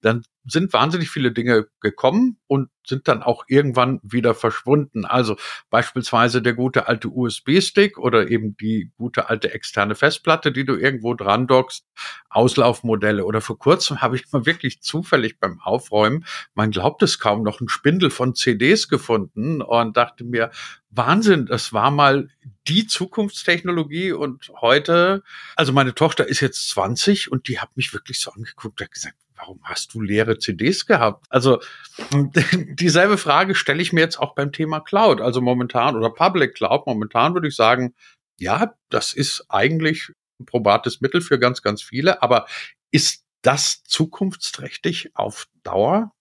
dann 0.00 0.22
sind 0.44 0.72
wahnsinnig 0.72 1.08
viele 1.08 1.30
Dinge 1.30 1.68
gekommen 1.80 2.38
und 2.48 2.68
sind 2.84 3.06
dann 3.06 3.22
auch 3.22 3.44
irgendwann 3.46 4.00
wieder 4.02 4.34
verschwunden. 4.34 5.04
Also 5.04 5.36
beispielsweise 5.70 6.42
der 6.42 6.54
gute 6.54 6.88
alte 6.88 7.08
USB-Stick 7.08 7.96
oder 7.96 8.28
eben 8.28 8.56
die 8.56 8.90
gute 8.96 9.28
alte 9.28 9.54
externe 9.54 9.94
Festplatte, 9.94 10.50
die 10.50 10.64
du 10.64 10.74
irgendwo 10.74 11.14
dran 11.14 11.46
dockst, 11.46 11.86
Auslaufmodelle. 12.28 13.24
Oder 13.24 13.40
vor 13.40 13.56
kurzem 13.56 14.02
habe 14.02 14.16
ich 14.16 14.32
mal 14.32 14.44
wirklich 14.44 14.82
zufällig 14.82 15.38
beim 15.38 15.60
Aufräumen, 15.60 16.24
man 16.54 16.72
glaubt 16.72 17.02
es 17.04 17.20
kaum, 17.20 17.44
noch 17.44 17.60
ein 17.60 17.68
Spindel 17.68 18.10
von 18.10 18.34
CDs 18.34 18.88
gefunden 18.88 19.62
und 19.62 19.96
dachte 19.96 20.24
mir, 20.24 20.50
Wahnsinn, 20.90 21.46
das 21.46 21.72
war 21.72 21.90
mal 21.92 22.28
die 22.66 22.86
Zukunftstechnologie 22.86 24.12
und 24.12 24.50
heute, 24.60 25.22
also 25.56 25.72
meine 25.72 25.94
Tochter 25.94 26.26
ist 26.26 26.40
jetzt 26.40 26.68
20 26.70 27.30
und 27.30 27.48
die 27.48 27.60
hat 27.60 27.76
mich 27.76 27.94
wirklich 27.94 28.20
so 28.20 28.32
angeguckt 28.32 28.80
hat 28.80 28.90
gesagt, 28.90 29.16
warum 29.42 29.60
hast 29.64 29.92
du 29.92 30.00
leere 30.00 30.38
CDs 30.38 30.86
gehabt? 30.86 31.26
Also 31.28 31.60
dieselbe 32.44 33.18
Frage 33.18 33.56
stelle 33.56 33.82
ich 33.82 33.92
mir 33.92 34.00
jetzt 34.00 34.18
auch 34.18 34.34
beim 34.34 34.52
Thema 34.52 34.80
Cloud, 34.80 35.20
also 35.20 35.40
momentan 35.40 35.96
oder 35.96 36.10
Public 36.10 36.54
Cloud. 36.54 36.86
Momentan 36.86 37.34
würde 37.34 37.48
ich 37.48 37.56
sagen, 37.56 37.94
ja, 38.38 38.74
das 38.88 39.12
ist 39.12 39.44
eigentlich 39.48 40.12
ein 40.40 40.46
probates 40.46 41.00
Mittel 41.00 41.20
für 41.20 41.40
ganz, 41.40 41.62
ganz 41.62 41.82
viele, 41.82 42.22
aber 42.22 42.46
ist 42.92 43.24
das 43.42 43.82
zukunftsträchtig 43.82 45.10
auf 45.14 45.48
Dauer? 45.64 46.12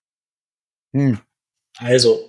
Hm. 0.93 1.19
Also, 1.77 2.27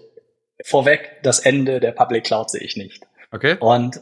vorweg, 0.62 1.20
das 1.22 1.38
Ende 1.38 1.80
der 1.80 1.92
Public 1.92 2.24
Cloud 2.24 2.50
sehe 2.50 2.60
ich 2.60 2.76
nicht. 2.76 3.02
Okay. 3.30 3.56
Und 3.60 4.00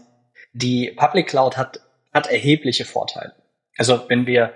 die 0.52 0.92
Public 0.96 1.28
Cloud 1.28 1.56
hat, 1.56 1.80
hat 2.12 2.26
erhebliche 2.26 2.84
Vorteile. 2.84 3.36
Also, 3.76 4.04
wenn 4.08 4.26
wir 4.26 4.52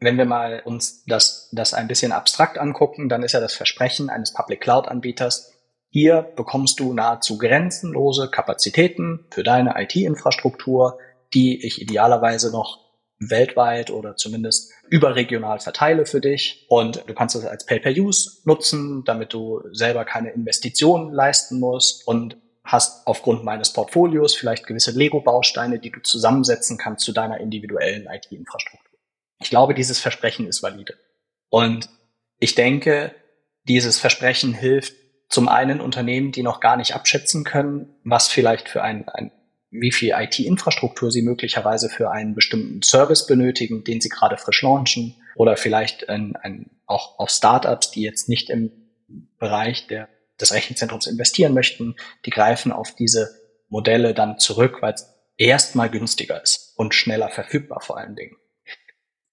wenn 0.00 0.18
wir 0.18 0.24
mal 0.24 0.62
uns 0.64 1.04
das, 1.06 1.48
das 1.52 1.74
ein 1.74 1.88
bisschen 1.88 2.12
abstrakt 2.12 2.58
angucken, 2.58 3.08
dann 3.08 3.22
ist 3.22 3.32
ja 3.32 3.40
das 3.40 3.54
Versprechen 3.54 4.10
eines 4.10 4.32
Public 4.32 4.60
Cloud 4.60 4.88
Anbieters, 4.88 5.52
hier 5.90 6.22
bekommst 6.36 6.80
du 6.80 6.92
nahezu 6.92 7.38
grenzenlose 7.38 8.30
Kapazitäten 8.30 9.26
für 9.30 9.42
deine 9.42 9.74
IT-Infrastruktur, 9.82 10.98
die 11.32 11.64
ich 11.64 11.80
idealerweise 11.80 12.50
noch 12.50 12.86
weltweit 13.18 13.90
oder 13.90 14.16
zumindest 14.16 14.72
überregional 14.88 15.58
verteile 15.58 16.06
für 16.06 16.20
dich. 16.20 16.66
Und 16.68 17.04
du 17.06 17.14
kannst 17.14 17.34
das 17.34 17.46
als 17.46 17.64
Pay-per-Use 17.64 18.42
nutzen, 18.44 19.04
damit 19.04 19.32
du 19.32 19.62
selber 19.72 20.04
keine 20.04 20.30
Investitionen 20.30 21.12
leisten 21.12 21.58
musst 21.60 22.06
und 22.06 22.36
hast 22.62 23.06
aufgrund 23.06 23.44
meines 23.44 23.72
Portfolios 23.72 24.34
vielleicht 24.34 24.66
gewisse 24.66 24.90
Lego-Bausteine, 24.90 25.78
die 25.78 25.92
du 25.92 26.02
zusammensetzen 26.02 26.76
kannst 26.76 27.04
zu 27.04 27.12
deiner 27.12 27.40
individuellen 27.40 28.06
IT-Infrastruktur. 28.06 28.85
Ich 29.38 29.50
glaube, 29.50 29.74
dieses 29.74 30.00
Versprechen 30.00 30.46
ist 30.46 30.62
valide. 30.62 30.94
Und 31.48 31.88
ich 32.38 32.54
denke, 32.54 33.14
dieses 33.64 33.98
Versprechen 33.98 34.54
hilft 34.54 34.94
zum 35.28 35.48
einen 35.48 35.80
Unternehmen, 35.80 36.32
die 36.32 36.42
noch 36.42 36.60
gar 36.60 36.76
nicht 36.76 36.94
abschätzen 36.94 37.44
können, 37.44 37.94
was 38.04 38.28
vielleicht 38.28 38.68
für 38.68 38.82
ein, 38.82 39.08
ein 39.08 39.32
wie 39.70 39.92
viel 39.92 40.14
IT-Infrastruktur 40.16 41.10
sie 41.10 41.22
möglicherweise 41.22 41.88
für 41.88 42.10
einen 42.10 42.34
bestimmten 42.34 42.82
Service 42.82 43.26
benötigen, 43.26 43.84
den 43.84 44.00
sie 44.00 44.08
gerade 44.08 44.38
frisch 44.38 44.62
launchen, 44.62 45.16
oder 45.34 45.56
vielleicht 45.56 46.08
ein, 46.08 46.34
ein, 46.36 46.70
auch, 46.86 47.18
auch 47.18 47.28
Startups, 47.28 47.90
die 47.90 48.02
jetzt 48.02 48.28
nicht 48.28 48.48
im 48.48 48.70
Bereich 49.38 49.86
der, 49.86 50.08
des 50.40 50.52
Rechenzentrums 50.52 51.06
investieren 51.06 51.52
möchten, 51.52 51.96
die 52.24 52.30
greifen 52.30 52.72
auf 52.72 52.94
diese 52.94 53.38
Modelle 53.68 54.14
dann 54.14 54.38
zurück, 54.38 54.78
weil 54.80 54.94
es 54.94 55.14
erstmal 55.36 55.90
günstiger 55.90 56.42
ist 56.42 56.72
und 56.76 56.94
schneller 56.94 57.28
verfügbar 57.28 57.80
vor 57.80 57.98
allen 57.98 58.16
Dingen. 58.16 58.36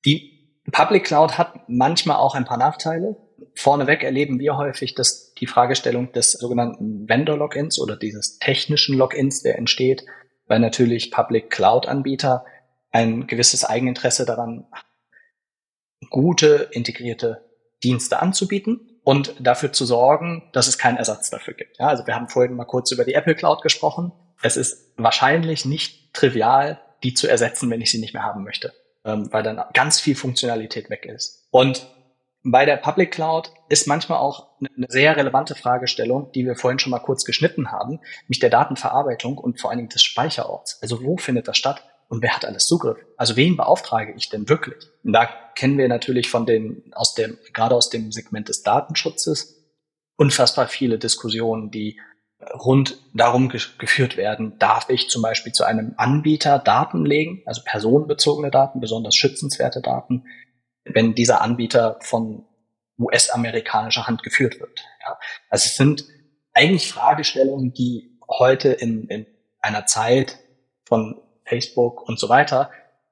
Die 0.05 0.33
Public 0.71 1.05
Cloud 1.05 1.37
hat 1.37 1.67
manchmal 1.67 2.17
auch 2.17 2.35
ein 2.35 2.45
paar 2.45 2.57
Nachteile. 2.57 3.17
Vorneweg 3.55 4.03
erleben 4.03 4.39
wir 4.39 4.57
häufig, 4.57 4.95
dass 4.95 5.33
die 5.33 5.47
Fragestellung 5.47 6.11
des 6.13 6.33
sogenannten 6.33 7.07
Vendor-Logins 7.07 7.79
oder 7.79 7.97
dieses 7.97 8.39
technischen 8.39 8.97
Logins, 8.97 9.43
der 9.43 9.57
entsteht, 9.57 10.05
weil 10.47 10.59
natürlich 10.59 11.11
Public 11.11 11.49
Cloud-Anbieter 11.49 12.45
ein 12.91 13.27
gewisses 13.27 13.65
Eigeninteresse 13.65 14.25
daran 14.25 14.65
gute 16.09 16.69
integrierte 16.71 17.49
Dienste 17.83 18.21
anzubieten 18.21 18.99
und 19.03 19.35
dafür 19.39 19.73
zu 19.73 19.85
sorgen, 19.85 20.49
dass 20.53 20.67
es 20.67 20.77
keinen 20.77 20.97
Ersatz 20.97 21.29
dafür 21.29 21.53
gibt. 21.53 21.79
Ja, 21.79 21.87
also 21.87 22.07
wir 22.07 22.15
haben 22.15 22.29
vorhin 22.29 22.55
mal 22.55 22.65
kurz 22.65 22.91
über 22.91 23.03
die 23.03 23.13
Apple 23.13 23.35
Cloud 23.35 23.61
gesprochen. 23.61 24.11
Es 24.41 24.57
ist 24.57 24.93
wahrscheinlich 24.97 25.65
nicht 25.65 26.13
trivial, 26.13 26.79
die 27.03 27.13
zu 27.13 27.27
ersetzen, 27.27 27.69
wenn 27.69 27.81
ich 27.81 27.91
sie 27.91 27.99
nicht 27.99 28.13
mehr 28.13 28.23
haben 28.23 28.43
möchte 28.43 28.73
ähm, 29.05 29.31
weil 29.31 29.43
dann 29.43 29.61
ganz 29.73 29.99
viel 29.99 30.15
Funktionalität 30.15 30.89
weg 30.89 31.05
ist. 31.05 31.47
Und 31.51 31.87
bei 32.43 32.65
der 32.65 32.77
Public 32.77 33.11
Cloud 33.11 33.51
ist 33.69 33.87
manchmal 33.87 34.17
auch 34.17 34.49
eine 34.59 34.87
sehr 34.89 35.15
relevante 35.15 35.55
Fragestellung, 35.55 36.31
die 36.33 36.45
wir 36.45 36.55
vorhin 36.55 36.79
schon 36.79 36.91
mal 36.91 36.99
kurz 36.99 37.23
geschnitten 37.23 37.71
haben, 37.71 38.01
nämlich 38.23 38.39
der 38.39 38.49
Datenverarbeitung 38.49 39.37
und 39.37 39.61
vor 39.61 39.69
allen 39.69 39.77
Dingen 39.77 39.89
des 39.89 40.03
Speicherorts. 40.03 40.81
Also 40.81 41.03
wo 41.03 41.17
findet 41.17 41.47
das 41.47 41.57
statt 41.57 41.83
und 42.09 42.21
wer 42.21 42.35
hat 42.35 42.43
alles 42.43 42.67
Zugriff? 42.67 42.97
Also 43.15 43.37
wen 43.37 43.55
beauftrage 43.55 44.13
ich 44.17 44.29
denn 44.29 44.49
wirklich? 44.49 44.89
Und 45.03 45.13
da 45.13 45.29
kennen 45.55 45.77
wir 45.77 45.87
natürlich 45.87 46.29
von 46.29 46.45
den, 46.45 46.91
aus 46.93 47.15
dem, 47.15 47.37
gerade 47.53 47.75
aus 47.75 47.89
dem 47.89 48.11
Segment 48.11 48.49
des 48.49 48.61
Datenschutzes, 48.61 49.63
unfassbar 50.17 50.67
viele 50.67 50.99
Diskussionen, 50.99 51.71
die 51.71 51.99
rund 52.53 52.97
darum 53.13 53.49
geführt 53.49 54.17
werden, 54.17 54.58
darf 54.60 54.89
ich 54.89 55.10
zum 55.10 55.21
Beispiel 55.21 55.51
zu 55.51 55.63
einem 55.63 55.93
Anbieter 55.97 56.60
Daten 56.60 57.06
legen, 57.06 57.43
also 57.45 57.62
personenbezogene 57.63 58.51
Daten, 58.51 58.79
besonders 58.79 59.15
schützenswerte 59.15 59.82
Daten, 59.82 60.25
wenn 60.86 61.15
dieser 61.15 61.41
Anbieter 61.41 61.97
von 62.01 62.45
US-amerikanischer 62.99 64.08
Hand 64.08 64.23
geführt 64.23 64.60
wird. 64.60 64.86
Ja. 65.01 65.17
Also 65.49 65.65
es 65.65 65.77
sind 65.77 66.06
eigentlich 66.53 66.91
Fragestellungen, 66.91 67.73
die 67.73 68.19
heute 68.29 68.69
in, 68.69 69.08
in 69.08 69.25
einer 69.60 69.86
Zeit 69.86 70.39
von 70.86 71.21
Facebook 71.45 72.08
und 72.08 72.19
so 72.19 72.29
weiter 72.29 72.71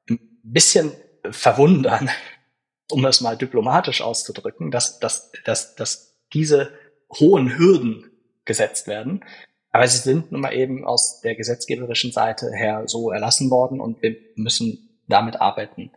ein 0.09 0.19
bisschen 0.43 0.91
verwundern, 1.29 2.09
um 2.91 3.05
es 3.05 3.21
mal 3.21 3.37
diplomatisch 3.37 4.01
auszudrücken, 4.01 4.69
dass, 4.69 4.99
dass, 4.99 5.31
dass, 5.45 5.75
dass 5.75 6.19
diese 6.33 6.71
hohen 7.19 7.57
Hürden 7.57 8.10
gesetzt 8.45 8.87
werden. 8.87 9.23
Aber 9.71 9.87
sie 9.87 9.97
sind 9.97 10.31
nun 10.31 10.41
mal 10.41 10.53
eben 10.53 10.85
aus 10.85 11.21
der 11.21 11.35
gesetzgeberischen 11.35 12.11
Seite 12.11 12.51
her 12.53 12.83
so 12.87 13.11
erlassen 13.11 13.49
worden 13.49 13.79
und 13.79 14.01
wir 14.01 14.17
müssen 14.35 14.99
damit 15.07 15.39
arbeiten. 15.39 15.91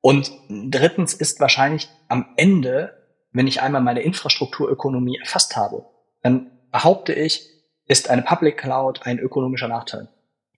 Und 0.00 0.32
drittens 0.48 1.14
ist 1.14 1.38
wahrscheinlich 1.40 1.88
am 2.08 2.26
Ende, 2.36 2.96
wenn 3.32 3.46
ich 3.46 3.62
einmal 3.62 3.82
meine 3.82 4.02
Infrastrukturökonomie 4.02 5.18
erfasst 5.18 5.56
habe, 5.56 5.86
dann 6.22 6.50
behaupte 6.70 7.12
ich, 7.12 7.48
ist 7.86 8.10
eine 8.10 8.22
Public 8.22 8.58
Cloud 8.58 9.02
ein 9.04 9.18
ökonomischer 9.18 9.68
Nachteil. 9.68 10.08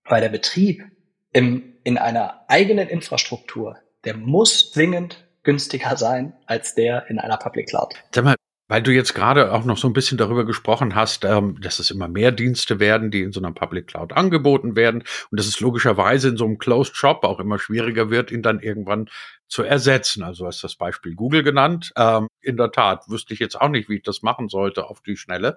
Weil 0.04 0.20
der 0.20 0.28
Betrieb 0.28 0.84
im, 1.32 1.74
in 1.82 1.98
einer 1.98 2.44
eigenen 2.48 2.88
Infrastruktur, 2.88 3.76
der 4.04 4.16
muss 4.16 4.72
zwingend 4.72 5.24
günstiger 5.42 5.96
sein 5.96 6.34
als 6.46 6.74
der 6.74 7.08
in 7.10 7.18
einer 7.18 7.36
Public 7.36 7.68
Cloud. 7.68 7.94
Sag 8.12 8.24
mal, 8.24 8.36
weil 8.68 8.82
du 8.82 8.92
jetzt 8.92 9.14
gerade 9.14 9.52
auch 9.52 9.64
noch 9.64 9.76
so 9.76 9.88
ein 9.88 9.92
bisschen 9.92 10.18
darüber 10.18 10.44
gesprochen 10.44 10.94
hast, 10.94 11.24
ähm, 11.24 11.60
dass 11.60 11.78
es 11.78 11.90
immer 11.90 12.08
mehr 12.08 12.32
Dienste 12.32 12.80
werden, 12.80 13.10
die 13.10 13.22
in 13.22 13.32
so 13.32 13.40
einer 13.40 13.52
Public 13.52 13.88
Cloud 13.88 14.12
angeboten 14.12 14.76
werden 14.76 15.02
und 15.30 15.38
dass 15.38 15.46
es 15.46 15.60
logischerweise 15.60 16.28
in 16.28 16.36
so 16.36 16.44
einem 16.44 16.58
Closed 16.58 16.96
Shop 16.96 17.24
auch 17.24 17.40
immer 17.40 17.58
schwieriger 17.58 18.10
wird, 18.10 18.30
ihn 18.30 18.42
dann 18.42 18.60
irgendwann 18.60 19.08
zu 19.48 19.62
ersetzen. 19.62 20.22
Also 20.22 20.46
hast 20.46 20.64
das 20.64 20.76
Beispiel 20.76 21.14
Google 21.14 21.42
genannt. 21.42 21.92
Ähm, 21.96 22.28
in 22.40 22.56
der 22.56 22.72
Tat 22.72 23.08
wüsste 23.08 23.34
ich 23.34 23.40
jetzt 23.40 23.60
auch 23.60 23.68
nicht, 23.68 23.88
wie 23.88 23.96
ich 23.96 24.02
das 24.02 24.22
machen 24.22 24.48
sollte 24.48 24.86
auf 24.86 25.00
die 25.00 25.16
Schnelle. 25.16 25.56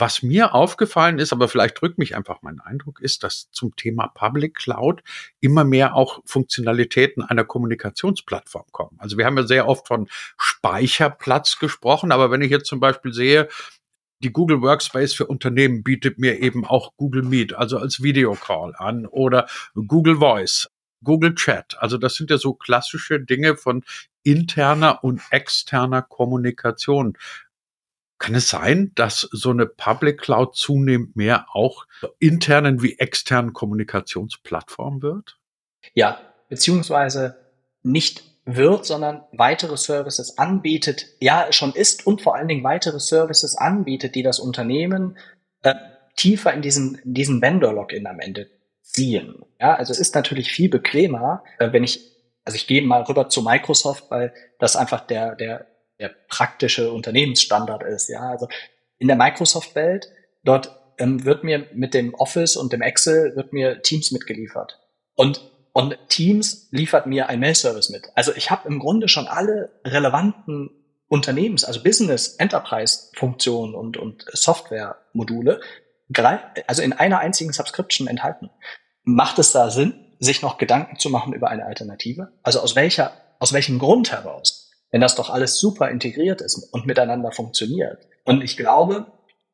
Was 0.00 0.22
mir 0.22 0.54
aufgefallen 0.54 1.18
ist, 1.18 1.32
aber 1.32 1.48
vielleicht 1.48 1.80
drückt 1.80 1.98
mich 1.98 2.14
einfach 2.14 2.42
mein 2.42 2.60
Eindruck, 2.60 3.00
ist, 3.00 3.24
dass 3.24 3.50
zum 3.50 3.74
Thema 3.74 4.06
Public 4.06 4.54
Cloud 4.54 5.02
immer 5.40 5.64
mehr 5.64 5.96
auch 5.96 6.20
Funktionalitäten 6.24 7.24
einer 7.24 7.44
Kommunikationsplattform 7.44 8.66
kommen. 8.70 8.96
Also 8.98 9.18
wir 9.18 9.26
haben 9.26 9.36
ja 9.36 9.42
sehr 9.46 9.66
oft 9.66 9.88
von 9.88 10.08
Speicherplatz 10.36 11.58
gesprochen, 11.58 12.12
aber 12.12 12.30
wenn 12.30 12.42
ich 12.42 12.50
jetzt 12.50 12.68
zum 12.68 12.78
Beispiel 12.78 13.12
sehe, 13.12 13.48
die 14.22 14.32
Google 14.32 14.62
Workspace 14.62 15.14
für 15.14 15.26
Unternehmen 15.26 15.82
bietet 15.82 16.18
mir 16.18 16.40
eben 16.40 16.64
auch 16.64 16.96
Google 16.96 17.22
Meet, 17.22 17.54
also 17.54 17.78
als 17.78 18.02
Videocall 18.02 18.74
an 18.76 19.06
oder 19.06 19.48
Google 19.74 20.16
Voice, 20.16 20.68
Google 21.02 21.34
Chat. 21.34 21.76
Also 21.78 21.98
das 21.98 22.14
sind 22.14 22.30
ja 22.30 22.38
so 22.38 22.54
klassische 22.54 23.20
Dinge 23.20 23.56
von 23.56 23.84
interner 24.22 25.02
und 25.02 25.22
externer 25.30 26.02
Kommunikation. 26.02 27.16
Kann 28.18 28.34
es 28.34 28.48
sein, 28.48 28.92
dass 28.94 29.28
so 29.32 29.50
eine 29.50 29.66
Public 29.66 30.20
Cloud 30.20 30.56
zunehmend 30.56 31.14
mehr 31.14 31.46
auch 31.52 31.86
internen 32.18 32.82
wie 32.82 32.98
externen 32.98 33.52
Kommunikationsplattform 33.52 35.02
wird? 35.02 35.38
Ja, 35.94 36.20
beziehungsweise 36.48 37.36
nicht 37.82 38.24
wird, 38.44 38.86
sondern 38.86 39.24
weitere 39.32 39.76
Services 39.76 40.38
anbietet, 40.38 41.06
ja, 41.20 41.52
schon 41.52 41.72
ist 41.74 42.06
und 42.06 42.22
vor 42.22 42.34
allen 42.34 42.48
Dingen 42.48 42.64
weitere 42.64 42.98
Services 42.98 43.56
anbietet, 43.56 44.14
die 44.14 44.22
das 44.22 44.40
Unternehmen 44.40 45.18
äh, 45.62 45.74
tiefer 46.16 46.52
in 46.52 46.62
diesen, 46.62 46.96
in 47.04 47.14
diesen 47.14 47.42
Vendor-Login 47.42 48.06
am 48.06 48.20
Ende 48.20 48.48
ziehen. 48.82 49.42
Ja, 49.60 49.74
also 49.74 49.92
es 49.92 49.98
ist 49.98 50.14
natürlich 50.14 50.50
viel 50.50 50.70
bequemer, 50.70 51.44
äh, 51.58 51.72
wenn 51.72 51.84
ich, 51.84 52.00
also 52.44 52.56
ich 52.56 52.66
gehe 52.66 52.82
mal 52.82 53.02
rüber 53.02 53.28
zu 53.28 53.42
Microsoft, 53.42 54.10
weil 54.10 54.32
das 54.58 54.76
einfach 54.76 55.06
der, 55.06 55.36
der 55.36 55.66
der 55.98 56.14
praktische 56.28 56.92
Unternehmensstandard 56.92 57.82
ist. 57.82 58.08
Ja, 58.08 58.30
also 58.30 58.48
in 58.98 59.08
der 59.08 59.16
Microsoft-Welt, 59.16 60.10
dort 60.44 60.78
ähm, 60.98 61.24
wird 61.24 61.44
mir 61.44 61.66
mit 61.72 61.94
dem 61.94 62.14
Office 62.14 62.56
und 62.56 62.72
dem 62.72 62.82
Excel 62.82 63.36
wird 63.36 63.52
mir 63.52 63.82
Teams 63.82 64.10
mitgeliefert. 64.10 64.80
Und, 65.14 65.40
und 65.72 65.98
Teams 66.08 66.68
liefert 66.70 67.06
mir 67.06 67.28
ein 67.28 67.40
Mail-Service 67.40 67.90
mit. 67.90 68.08
Also 68.14 68.32
ich 68.34 68.50
habe 68.50 68.68
im 68.68 68.78
Grunde 68.78 69.08
schon 69.08 69.26
alle 69.26 69.70
relevanten 69.84 70.70
Unternehmens-, 71.08 71.64
also 71.64 71.82
Business, 71.82 72.36
Enterprise-Funktionen 72.36 73.74
und, 73.74 73.96
und 73.96 74.26
Software-Module, 74.32 75.60
also 76.66 76.82
in 76.82 76.92
einer 76.92 77.18
einzigen 77.18 77.52
Subscription 77.52 78.06
enthalten. 78.08 78.50
Macht 79.04 79.38
es 79.38 79.52
da 79.52 79.70
Sinn, 79.70 79.94
sich 80.18 80.42
noch 80.42 80.58
Gedanken 80.58 80.98
zu 80.98 81.10
machen 81.10 81.32
über 81.32 81.48
eine 81.48 81.64
Alternative? 81.64 82.32
Also 82.42 82.60
aus 82.60 82.76
welcher, 82.76 83.12
aus 83.38 83.52
welchem 83.52 83.78
Grund 83.78 84.10
heraus? 84.10 84.67
Wenn 84.90 85.00
das 85.00 85.14
doch 85.14 85.30
alles 85.30 85.58
super 85.58 85.90
integriert 85.90 86.40
ist 86.40 86.56
und 86.72 86.86
miteinander 86.86 87.32
funktioniert. 87.32 88.06
Und 88.24 88.42
ich 88.42 88.56
glaube, 88.56 89.06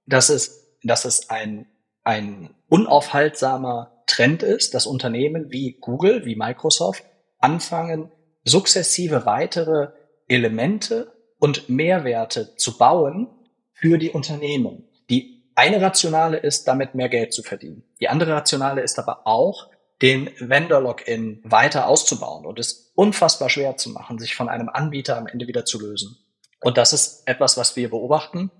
dass 0.07 0.29
es, 0.29 0.79
dass 0.83 1.05
es 1.05 1.31
ein, 1.31 1.66
ein 2.03 2.55
unaufhaltsamer 2.68 4.03
Trend 4.07 4.42
ist, 4.42 4.75
dass 4.75 4.87
Unternehmen 4.87 5.51
wie 5.51 5.79
Google, 5.81 6.25
wie 6.25 6.37
Microsoft 6.37 7.05
anfangen, 7.38 8.12
sukzessive 8.44 9.27
weitere 9.27 9.88
Elemente 10.29 11.12
und 11.38 11.68
Mehrwerte 11.68 12.57
zu 12.57 12.79
bauen 12.79 13.29
für 13.73 13.99
die 13.99 14.11
Unternehmen. 14.11 14.88
Die 15.11 15.51
eine 15.55 15.81
Rationale 15.81 16.38
ist, 16.38 16.66
damit 16.68 16.94
mehr 16.94 17.09
Geld 17.09 17.33
zu 17.33 17.42
verdienen. 17.42 17.85
Die 18.01 18.09
andere 18.09 18.33
Rationale 18.33 18.83
ist 18.83 18.99
aber 18.99 19.27
auch, 19.27 19.70
den 20.03 20.31
Vendor-Login 20.38 21.40
weiter 21.44 21.87
auszubauen 21.87 22.44
und 22.47 22.59
es 22.59 22.84
unfassbar 22.94 23.48
schwer 23.48 23.76
zu 23.76 23.90
machen, 23.90 24.18
sich 24.18 24.35
von 24.35 24.48
einem 24.48 24.68
Anbieter 24.68 25.16
am 25.16 25.26
Ende 25.26 25.46
wieder 25.46 25.64
zu 25.64 25.80
lösen. 25.80 26.16
Und 26.61 26.78
das 26.78 26.92
ist 26.92 27.26
etwas, 27.26 27.57
was 27.57 27.76
wir 27.76 27.90
beobachten, 27.90 28.50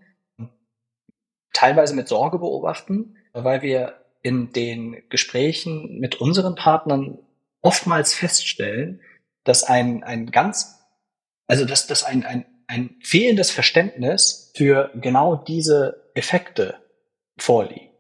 teilweise 1.53 1.95
mit 1.95 2.09
Sorge 2.09 2.39
beobachten, 2.39 3.17
weil 3.33 3.63
wir 3.63 4.05
in 4.23 4.53
den 4.53 5.03
Gesprächen 5.09 5.99
mit 6.01 6.21
unseren 6.21 6.55
Partnern 6.55 7.19
oftmals 7.63 8.15
feststellen, 8.15 9.01
dass 9.45 9.65
ein, 9.65 10.03
ein 10.03 10.31
ganz, 10.31 10.81
also 11.47 11.65
dass, 11.65 11.87
dass 11.87 12.03
ein, 12.05 12.25
ein, 12.25 12.45
ein 12.67 12.97
fehlendes 13.03 13.51
Verständnis 13.51 14.53
für 14.57 14.91
genau 14.95 15.37
diese 15.37 16.11
Effekte 16.15 16.77
vorliegt 17.39 17.95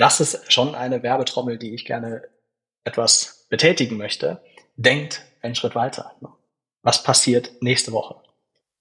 das 0.00 0.20
ist 0.20 0.50
schon 0.50 0.74
eine 0.74 1.02
Werbetrommel, 1.02 1.58
die 1.58 1.74
ich 1.74 1.84
gerne 1.84 2.22
etwas 2.84 3.46
betätigen 3.50 3.98
möchte. 3.98 4.42
Denkt 4.80 5.26
einen 5.42 5.54
Schritt 5.54 5.74
weiter. 5.74 6.12
Was 6.82 7.02
passiert 7.02 7.52
nächste 7.60 7.92
Woche? 7.92 8.16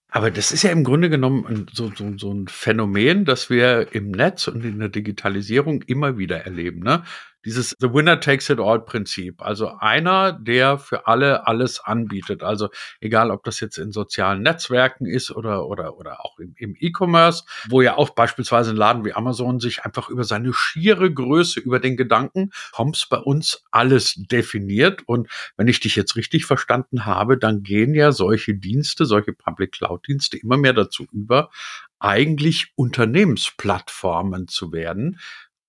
Aber 0.08 0.32
das 0.32 0.54
ist 0.54 0.64
ja 0.64 0.72
im 0.72 0.86
Grunde 0.86 1.10
genommen 1.10 1.68
so, 1.74 1.92
so, 1.94 2.18
so 2.18 2.34
ein 2.34 2.48
Phänomen, 2.48 3.26
das 3.26 3.50
wir 3.50 3.94
im 3.94 4.12
Netz 4.12 4.48
und 4.48 4.64
in 4.64 4.80
der 4.80 4.88
Digitalisierung 4.88 5.82
immer 5.84 6.18
wieder 6.18 6.46
erleben. 6.46 6.80
Ne? 6.80 7.04
Dieses 7.46 7.76
The 7.80 7.94
Winner 7.94 8.20
Takes 8.20 8.50
It 8.50 8.60
All 8.60 8.84
Prinzip. 8.84 9.42
Also 9.42 9.72
einer, 9.80 10.34
der 10.34 10.78
für 10.78 11.08
alle 11.08 11.48
alles 11.48 11.80
anbietet. 11.80 12.44
Also 12.44 12.70
egal, 13.00 13.32
ob 13.32 13.44
das 13.44 13.60
jetzt 13.60 13.78
in 13.78 13.92
sozialen 13.92 14.42
Netzwerken 14.42 15.06
ist 15.06 15.32
oder, 15.32 15.68
oder, 15.68 15.98
oder 15.98 16.26
auch 16.26 16.40
im, 16.40 16.54
im 16.58 16.76
E-Commerce, 16.78 17.44
wo 17.70 17.82
ja 17.82 17.98
auch 17.98 18.12
beispielsweise 18.12 18.72
ein 18.72 18.78
Laden 18.78 19.06
wie 19.06 19.14
Amazon 19.14 19.60
sich 19.60 19.86
einfach 19.86 20.10
über 20.10 20.24
seine 20.24 20.54
schiere 20.54 21.12
Größe, 21.12 21.60
über 21.60 21.80
den 21.80 21.98
Gedanken, 21.98 22.52
kommt's 22.72 23.08
bei 23.08 23.18
uns 23.18 23.64
alles 23.72 24.16
definiert. 24.16 25.04
Und 25.06 25.30
wenn 25.56 25.68
ich 25.68 25.80
dich 25.80 25.96
jetzt 25.96 26.16
richtig 26.16 26.46
verstanden 26.46 27.06
habe, 27.06 27.38
dann 27.38 27.64
gehen 27.64 27.94
ja 27.94 28.12
solche 28.12 28.56
Dienste, 28.56 29.06
solche 29.06 29.34
Public 29.34 29.74
Cloud 29.74 30.08
Dienste 30.08 30.38
immer 30.38 30.58
mehr 30.58 30.74
dazu 30.74 31.06
über, 31.12 31.50
eigentlich 32.00 32.72
Unternehmensplattformen 32.76 34.48
zu 34.48 34.72
werden, 34.72 35.20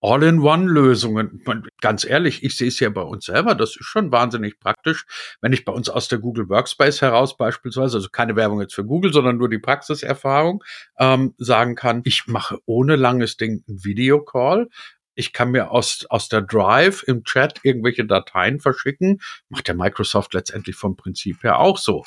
All-in-One-Lösungen. 0.00 1.42
Ganz 1.80 2.04
ehrlich, 2.04 2.42
ich 2.42 2.56
sehe 2.56 2.68
es 2.68 2.80
ja 2.80 2.88
bei 2.88 3.02
uns 3.02 3.26
selber, 3.26 3.54
das 3.54 3.70
ist 3.76 3.84
schon 3.84 4.10
wahnsinnig 4.12 4.58
praktisch, 4.58 5.04
wenn 5.40 5.52
ich 5.52 5.64
bei 5.64 5.72
uns 5.72 5.88
aus 5.88 6.08
der 6.08 6.18
Google 6.18 6.48
Workspace 6.48 7.02
heraus 7.02 7.36
beispielsweise, 7.36 7.98
also 7.98 8.08
keine 8.10 8.36
Werbung 8.36 8.60
jetzt 8.60 8.74
für 8.74 8.84
Google, 8.84 9.12
sondern 9.12 9.36
nur 9.36 9.48
die 9.48 9.58
Praxiserfahrung, 9.58 10.64
ähm, 10.98 11.34
sagen 11.38 11.74
kann, 11.74 12.02
ich 12.04 12.26
mache 12.26 12.58
ohne 12.64 12.96
langes 12.96 13.36
Ding 13.36 13.62
einen 13.68 13.84
Videocall. 13.84 14.68
Ich 15.14 15.34
kann 15.34 15.50
mir 15.50 15.70
aus, 15.70 16.06
aus 16.08 16.28
der 16.28 16.40
Drive 16.40 17.02
im 17.02 17.24
Chat 17.24 17.60
irgendwelche 17.62 18.06
Dateien 18.06 18.58
verschicken. 18.58 19.20
Macht 19.50 19.68
der 19.68 19.74
Microsoft 19.74 20.32
letztendlich 20.32 20.76
vom 20.76 20.96
Prinzip 20.96 21.42
her 21.42 21.58
auch 21.58 21.76
so 21.76 22.04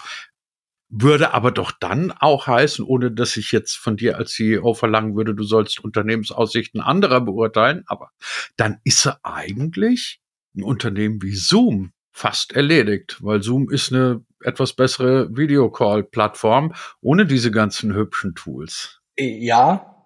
würde 0.95 1.33
aber 1.33 1.51
doch 1.51 1.71
dann 1.71 2.11
auch 2.11 2.45
heißen, 2.45 2.85
ohne 2.85 3.11
dass 3.11 3.35
ich 3.35 3.51
jetzt 3.51 3.75
von 3.75 3.97
dir 3.97 4.17
als 4.17 4.33
CEO 4.33 4.73
verlangen 4.75 5.15
würde, 5.15 5.33
du 5.33 5.43
sollst 5.43 5.83
Unternehmensaussichten 5.83 6.81
anderer 6.81 7.21
beurteilen, 7.21 7.83
aber 7.87 8.11
dann 8.57 8.79
ist 8.83 9.07
er 9.07 9.19
eigentlich 9.23 10.21
ein 10.55 10.63
Unternehmen 10.63 11.21
wie 11.21 11.33
Zoom 11.33 11.93
fast 12.11 12.53
erledigt, 12.53 13.17
weil 13.21 13.41
Zoom 13.41 13.71
ist 13.71 13.91
eine 13.91 14.23
etwas 14.41 14.73
bessere 14.73 15.35
Videocall-Plattform 15.35 16.73
ohne 17.01 17.25
diese 17.25 17.49
ganzen 17.49 17.95
hübschen 17.95 18.35
Tools. 18.35 19.01
Ja, 19.17 20.05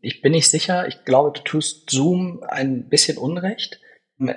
ich 0.00 0.22
bin 0.22 0.32
nicht 0.32 0.48
sicher. 0.48 0.86
Ich 0.86 1.04
glaube, 1.04 1.36
du 1.36 1.42
tust 1.42 1.90
Zoom 1.90 2.44
ein 2.46 2.88
bisschen 2.88 3.18
Unrecht. 3.18 3.80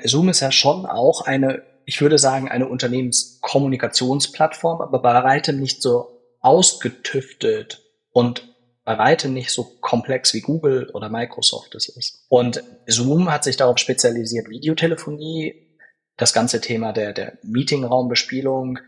Zoom 0.03 0.29
ist 0.29 0.39
ja 0.39 0.51
schon 0.51 0.87
auch 0.87 1.21
eine, 1.21 1.63
ich 1.85 2.01
würde 2.01 2.17
sagen, 2.17 2.49
eine 2.49 2.67
Unternehmenskommunikationsplattform, 2.67 4.81
aber 4.81 5.01
bei 5.01 5.23
weitem 5.23 5.59
nicht 5.59 5.81
so 5.81 6.19
ausgetüftet 6.39 7.83
und 8.11 8.47
bei 8.83 8.97
weitem 8.97 9.33
nicht 9.33 9.51
so 9.51 9.63
komplex 9.79 10.33
wie 10.33 10.41
Google 10.41 10.89
oder 10.93 11.09
Microsoft 11.09 11.75
es 11.75 11.87
ist. 11.87 12.25
Und 12.29 12.63
Zoom 12.87 13.31
hat 13.31 13.43
sich 13.43 13.57
darauf 13.57 13.77
spezialisiert, 13.77 14.49
Videotelefonie, 14.49 15.67
das 16.17 16.33
ganze 16.33 16.61
Thema 16.61 16.91
der, 16.91 17.13
der 17.13 17.37
Meetingraumbespielung 17.43 18.79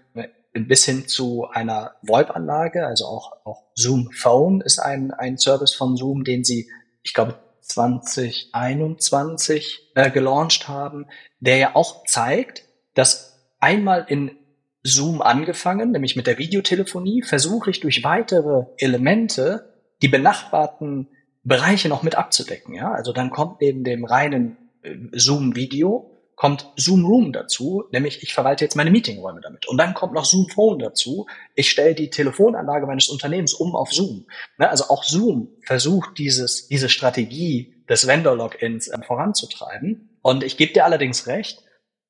bis 0.54 0.86
hin 0.86 1.08
zu 1.08 1.48
einer 1.50 1.96
VoIP-Anlage, 2.04 2.86
also 2.86 3.06
auch, 3.06 3.32
auch 3.44 3.64
Zoom 3.76 4.12
Phone 4.12 4.62
ist 4.62 4.80
ein, 4.80 5.12
ein 5.12 5.38
Service 5.38 5.74
von 5.74 5.98
Zoom, 5.98 6.24
den 6.24 6.44
sie, 6.44 6.70
ich 7.02 7.14
glaube, 7.14 7.40
2021 7.62 9.92
äh, 9.96 10.12
gelauncht 10.12 10.68
haben, 10.68 11.08
der 11.40 11.58
ja 11.58 11.76
auch 11.76 12.06
zeigt, 12.06 12.66
dass 12.94 13.40
einmal 13.60 14.06
in 14.08 14.38
Zoom 14.84 15.22
angefangen, 15.22 15.92
nämlich 15.92 16.16
mit 16.16 16.28
der 16.28 16.38
Videotelefonie, 16.38 17.24
versuche 17.24 17.70
ich 17.70 17.80
durch 17.80 18.04
weitere 18.04 18.66
Elemente 18.78 19.74
die 20.02 20.10
benachbarten 20.10 21.08
Bereiche 21.44 21.90
noch 21.90 22.04
mit 22.04 22.16
abzudecken. 22.16 22.74
Ja, 22.74 22.92
also 22.92 23.14
dann 23.14 23.30
kommt 23.30 23.62
neben 23.62 23.84
dem 23.84 24.06
reinen 24.06 24.58
äh, 24.82 24.96
Zoom-Video 25.12 26.10
kommt 26.36 26.72
Zoom 26.76 27.06
Room 27.06 27.32
dazu, 27.32 27.86
nämlich 27.92 28.24
ich 28.24 28.34
verwalte 28.34 28.66
jetzt 28.66 28.76
meine 28.76 28.92
Meetingräume 28.92 29.42
damit. 29.42 29.68
Und 29.68 29.78
dann 29.78 29.94
kommt 29.94 30.14
noch 30.14 30.26
Zoom 30.26 30.50
Phone 30.50 30.80
dazu. 30.80 31.28
Ich 31.56 31.70
stelle 31.70 31.96
die 31.96 32.10
Telefonanlage 32.10 32.86
meines 32.88 33.10
Unternehmens 33.10 33.54
um 33.54 33.76
auf 33.76 33.94
Zoom. 33.94 34.26
Ne, 34.58 34.70
also 34.70 34.86
auch 34.86 35.04
Zoom 35.04 35.50
versucht 35.62 36.18
dieses, 36.18 36.68
diese 36.68 36.90
Strategie 36.90 37.84
des 37.88 38.08
Vendor-Logins 38.08 38.88
äh, 38.88 39.02
voranzutreiben. 39.04 40.20
Und 40.22 40.44
ich 40.44 40.58
gebe 40.58 40.74
dir 40.74 40.86
allerdings 40.86 41.28
recht, 41.28 41.64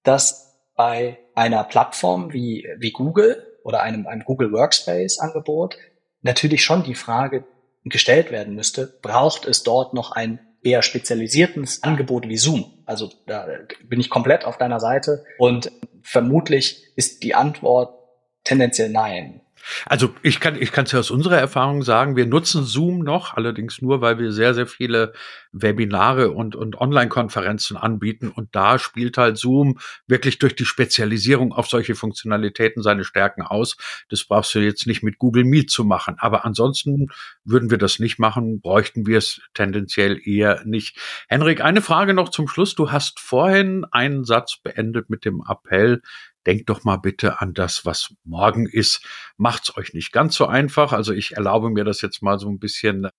dass 0.03 0.52
bei 0.75 1.19
einer 1.35 1.63
Plattform 1.63 2.33
wie, 2.33 2.67
wie 2.77 2.91
Google 2.91 3.45
oder 3.63 3.81
einem, 3.81 4.07
einem 4.07 4.23
Google 4.23 4.51
Workspace 4.51 5.19
Angebot 5.19 5.77
natürlich 6.21 6.63
schon 6.63 6.83
die 6.83 6.95
Frage 6.95 7.45
gestellt 7.83 8.31
werden 8.31 8.55
müsste, 8.55 8.87
braucht 9.01 9.45
es 9.45 9.63
dort 9.63 9.93
noch 9.93 10.11
ein 10.11 10.39
eher 10.63 10.81
spezialisiertes 10.81 11.83
Angebot 11.83 12.27
wie 12.27 12.37
Zoom? 12.37 12.83
Also 12.85 13.11
da 13.27 13.47
bin 13.83 13.99
ich 13.99 14.09
komplett 14.09 14.45
auf 14.45 14.57
deiner 14.57 14.79
Seite 14.79 15.25
und 15.37 15.71
vermutlich 16.01 16.83
ist 16.95 17.23
die 17.23 17.35
Antwort 17.35 17.97
tendenziell 18.43 18.89
nein. 18.89 19.41
Also 19.85 20.13
ich 20.21 20.39
kann 20.39 20.55
ich 20.61 20.71
kann 20.71 20.85
es 20.85 20.91
ja 20.91 20.99
aus 20.99 21.11
unserer 21.11 21.37
Erfahrung 21.37 21.83
sagen, 21.83 22.15
wir 22.15 22.25
nutzen 22.25 22.63
Zoom 22.63 22.99
noch, 22.99 23.33
allerdings 23.33 23.81
nur, 23.81 24.01
weil 24.01 24.19
wir 24.19 24.31
sehr 24.31 24.53
sehr 24.53 24.67
viele 24.67 25.13
Webinare 25.51 26.31
und 26.31 26.55
und 26.55 26.79
Online-Konferenzen 26.79 27.77
anbieten 27.77 28.29
und 28.29 28.55
da 28.55 28.79
spielt 28.79 29.17
halt 29.17 29.37
Zoom 29.37 29.79
wirklich 30.07 30.39
durch 30.39 30.55
die 30.55 30.65
Spezialisierung 30.65 31.53
auf 31.53 31.67
solche 31.67 31.95
Funktionalitäten 31.95 32.83
seine 32.83 33.03
Stärken 33.03 33.41
aus. 33.41 33.77
Das 34.09 34.23
brauchst 34.23 34.53
du 34.55 34.59
jetzt 34.59 34.87
nicht 34.87 35.03
mit 35.03 35.17
Google 35.17 35.43
Meet 35.43 35.69
zu 35.69 35.83
machen, 35.83 36.15
aber 36.17 36.45
ansonsten 36.45 37.07
würden 37.43 37.69
wir 37.69 37.77
das 37.77 37.99
nicht 37.99 38.19
machen, 38.19 38.61
bräuchten 38.61 39.05
wir 39.05 39.17
es 39.17 39.41
tendenziell 39.53 40.19
eher 40.23 40.61
nicht. 40.65 40.97
Henrik, 41.27 41.61
eine 41.61 41.81
Frage 41.81 42.13
noch 42.13 42.29
zum 42.29 42.47
Schluss. 42.47 42.75
Du 42.75 42.91
hast 42.91 43.19
vorhin 43.19 43.85
einen 43.91 44.23
Satz 44.23 44.57
beendet 44.61 45.09
mit 45.09 45.25
dem 45.25 45.43
Appell, 45.47 46.01
denkt 46.45 46.69
doch 46.69 46.83
mal 46.83 46.97
bitte 46.97 47.41
an 47.41 47.53
das, 47.53 47.85
was 47.85 48.13
morgen 48.23 48.67
ist. 48.67 49.05
Macht's 49.37 49.75
euch 49.77 49.93
nicht 49.93 50.11
ganz 50.11 50.35
so 50.35 50.45
einfach. 50.45 50.93
Also 50.93 51.13
ich 51.13 51.33
erlaube 51.33 51.69
mir 51.69 51.83
das 51.83 52.01
jetzt 52.01 52.21
mal 52.21 52.39
so 52.39 52.49
ein 52.49 52.59
bisschen 52.59 53.09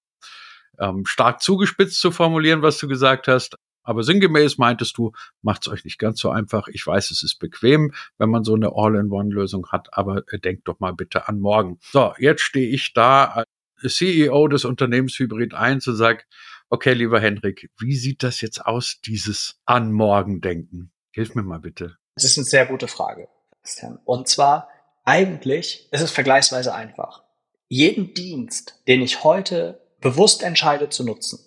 ähm, 0.78 1.04
stark 1.06 1.42
zugespitzt 1.42 2.00
zu 2.00 2.10
formulieren, 2.10 2.62
was 2.62 2.78
du 2.78 2.88
gesagt 2.88 3.28
hast. 3.28 3.56
Aber 3.84 4.02
sinngemäß 4.02 4.56
meintest 4.56 4.96
du, 4.96 5.12
macht's 5.42 5.68
euch 5.68 5.84
nicht 5.84 5.98
ganz 5.98 6.18
so 6.18 6.30
einfach. 6.30 6.68
Ich 6.68 6.86
weiß, 6.86 7.10
es 7.10 7.22
ist 7.22 7.38
bequem, 7.38 7.92
wenn 8.16 8.30
man 8.30 8.42
so 8.42 8.54
eine 8.54 8.72
All-in-One-Lösung 8.74 9.68
hat, 9.70 9.88
aber 9.92 10.22
äh, 10.32 10.38
denkt 10.38 10.66
doch 10.68 10.80
mal 10.80 10.92
bitte 10.92 11.28
an 11.28 11.38
morgen. 11.38 11.78
So, 11.92 12.14
jetzt 12.18 12.40
stehe 12.42 12.68
ich 12.70 12.94
da 12.94 13.44
als 13.76 13.94
CEO 13.96 14.48
des 14.48 14.64
Unternehmens 14.64 15.18
Hybrid 15.18 15.52
1 15.52 15.86
und 15.88 15.96
sage, 15.96 16.24
okay, 16.70 16.94
lieber 16.94 17.20
Henrik, 17.20 17.70
wie 17.78 17.94
sieht 17.94 18.22
das 18.22 18.40
jetzt 18.40 18.64
aus, 18.64 19.00
dieses 19.04 19.60
an 19.66 19.92
morgen 19.92 20.40
denken? 20.40 20.90
Hilf 21.12 21.34
mir 21.34 21.42
mal 21.42 21.60
bitte. 21.60 21.98
Das 22.14 22.24
ist 22.24 22.38
eine 22.38 22.44
sehr 22.44 22.66
gute 22.66 22.88
Frage, 22.88 23.28
Christian. 23.62 23.98
Und 24.04 24.28
zwar 24.28 24.68
eigentlich 25.04 25.88
ist 25.90 26.00
es 26.00 26.10
vergleichsweise 26.10 26.74
einfach. 26.74 27.22
Jeden 27.68 28.14
Dienst, 28.14 28.80
den 28.86 29.02
ich 29.02 29.24
heute 29.24 29.80
bewusst 30.00 30.42
entscheide 30.42 30.88
zu 30.88 31.04
nutzen, 31.04 31.40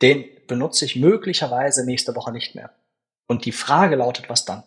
den 0.00 0.24
benutze 0.48 0.84
ich 0.84 0.96
möglicherweise 0.96 1.86
nächste 1.86 2.14
Woche 2.16 2.32
nicht 2.32 2.54
mehr. 2.54 2.70
Und 3.28 3.44
die 3.44 3.52
Frage 3.52 3.96
lautet, 3.96 4.28
was 4.28 4.44
dann? 4.44 4.64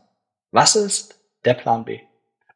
Was 0.52 0.76
ist 0.76 1.20
der 1.44 1.54
Plan 1.54 1.86
B? 1.86 2.00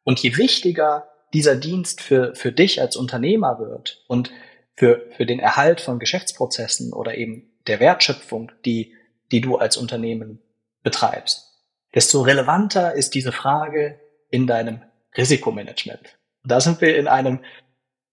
Und 0.04 0.18
je 0.20 0.36
wichtiger 0.36 1.08
dieser 1.34 1.56
Dienst 1.56 2.00
für, 2.00 2.34
für 2.34 2.50
dich 2.50 2.80
als 2.80 2.96
Unternehmer 2.96 3.58
wird 3.58 4.02
und 4.08 4.32
für, 4.74 5.06
für 5.16 5.26
den 5.26 5.38
Erhalt 5.38 5.80
von 5.80 5.98
Geschäftsprozessen 5.98 6.92
oder 6.92 7.16
eben 7.16 7.52
der 7.66 7.78
Wertschöpfung, 7.78 8.50
die, 8.64 8.94
die 9.30 9.40
du 9.40 9.56
als 9.56 9.76
Unternehmen 9.76 10.40
betreibst, 10.82 11.49
desto 11.94 12.22
relevanter 12.22 12.94
ist 12.94 13.14
diese 13.14 13.32
Frage 13.32 14.00
in 14.30 14.46
deinem 14.46 14.82
Risikomanagement. 15.16 16.18
Und 16.42 16.52
da 16.52 16.60
sind 16.60 16.80
wir 16.80 16.96
in 16.96 17.08
einem, 17.08 17.40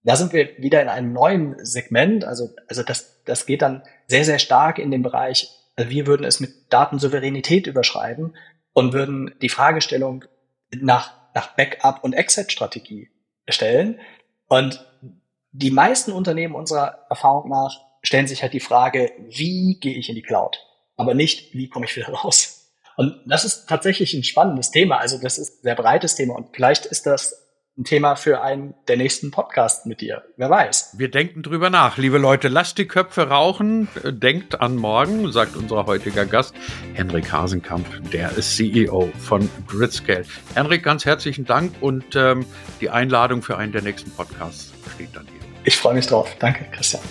da 0.02 0.16
sind 0.16 0.32
wir 0.32 0.58
wieder 0.58 0.82
in 0.82 0.88
einem 0.88 1.12
neuen 1.12 1.56
Segment. 1.64 2.24
Also, 2.24 2.50
also 2.68 2.82
das, 2.82 3.22
das 3.24 3.46
geht 3.46 3.62
dann 3.62 3.82
sehr, 4.06 4.24
sehr 4.24 4.38
stark 4.38 4.78
in 4.78 4.90
den 4.90 5.02
Bereich, 5.02 5.48
also 5.76 5.90
wir 5.90 6.08
würden 6.08 6.24
es 6.24 6.40
mit 6.40 6.72
Datensouveränität 6.72 7.68
überschreiben 7.68 8.36
und 8.72 8.92
würden 8.92 9.34
die 9.40 9.48
Fragestellung 9.48 10.24
nach, 10.74 11.12
nach 11.34 11.54
Backup 11.54 12.02
und 12.02 12.14
Exit-Strategie 12.14 13.10
stellen. 13.48 14.00
Und 14.48 14.84
die 15.52 15.70
meisten 15.70 16.10
Unternehmen 16.10 16.56
unserer 16.56 17.06
Erfahrung 17.08 17.48
nach 17.48 17.76
stellen 18.02 18.26
sich 18.26 18.42
halt 18.42 18.54
die 18.54 18.60
Frage, 18.60 19.12
wie 19.28 19.78
gehe 19.78 19.94
ich 19.94 20.08
in 20.08 20.16
die 20.16 20.22
Cloud? 20.22 20.58
Aber 20.96 21.14
nicht, 21.14 21.54
wie 21.54 21.68
komme 21.68 21.86
ich 21.86 21.96
wieder 21.96 22.08
raus? 22.08 22.57
Und 22.98 23.14
das 23.26 23.44
ist 23.44 23.68
tatsächlich 23.68 24.12
ein 24.14 24.24
spannendes 24.24 24.72
Thema. 24.72 24.96
Also 24.96 25.18
das 25.22 25.38
ist 25.38 25.60
ein 25.60 25.62
sehr 25.62 25.76
breites 25.76 26.16
Thema 26.16 26.34
und 26.34 26.48
vielleicht 26.52 26.84
ist 26.84 27.06
das 27.06 27.46
ein 27.78 27.84
Thema 27.84 28.16
für 28.16 28.42
einen 28.42 28.74
der 28.88 28.96
nächsten 28.96 29.30
Podcasts 29.30 29.86
mit 29.86 30.00
dir. 30.00 30.24
Wer 30.36 30.50
weiß. 30.50 30.96
Wir 30.98 31.08
denken 31.08 31.44
drüber 31.44 31.70
nach. 31.70 31.96
Liebe 31.96 32.18
Leute, 32.18 32.48
lasst 32.48 32.76
die 32.76 32.86
Köpfe 32.86 33.28
rauchen. 33.28 33.86
Denkt 34.02 34.60
an 34.60 34.74
morgen, 34.74 35.30
sagt 35.30 35.54
unser 35.54 35.86
heutiger 35.86 36.26
Gast, 36.26 36.56
Henrik 36.94 37.30
Hasenkamp, 37.30 37.86
der 38.10 38.32
ist 38.32 38.56
CEO 38.56 39.12
von 39.16 39.48
Gridscale. 39.68 40.24
Henrik, 40.56 40.82
ganz 40.82 41.04
herzlichen 41.04 41.44
Dank 41.44 41.74
und 41.80 42.16
ähm, 42.16 42.46
die 42.80 42.90
Einladung 42.90 43.42
für 43.42 43.56
einen 43.56 43.70
der 43.70 43.82
nächsten 43.82 44.10
Podcasts 44.10 44.72
steht 44.96 45.14
dann 45.14 45.26
hier. 45.26 45.40
Ich 45.62 45.76
freue 45.76 45.94
mich 45.94 46.08
drauf. 46.08 46.34
Danke, 46.40 46.64
Christian. 46.72 47.02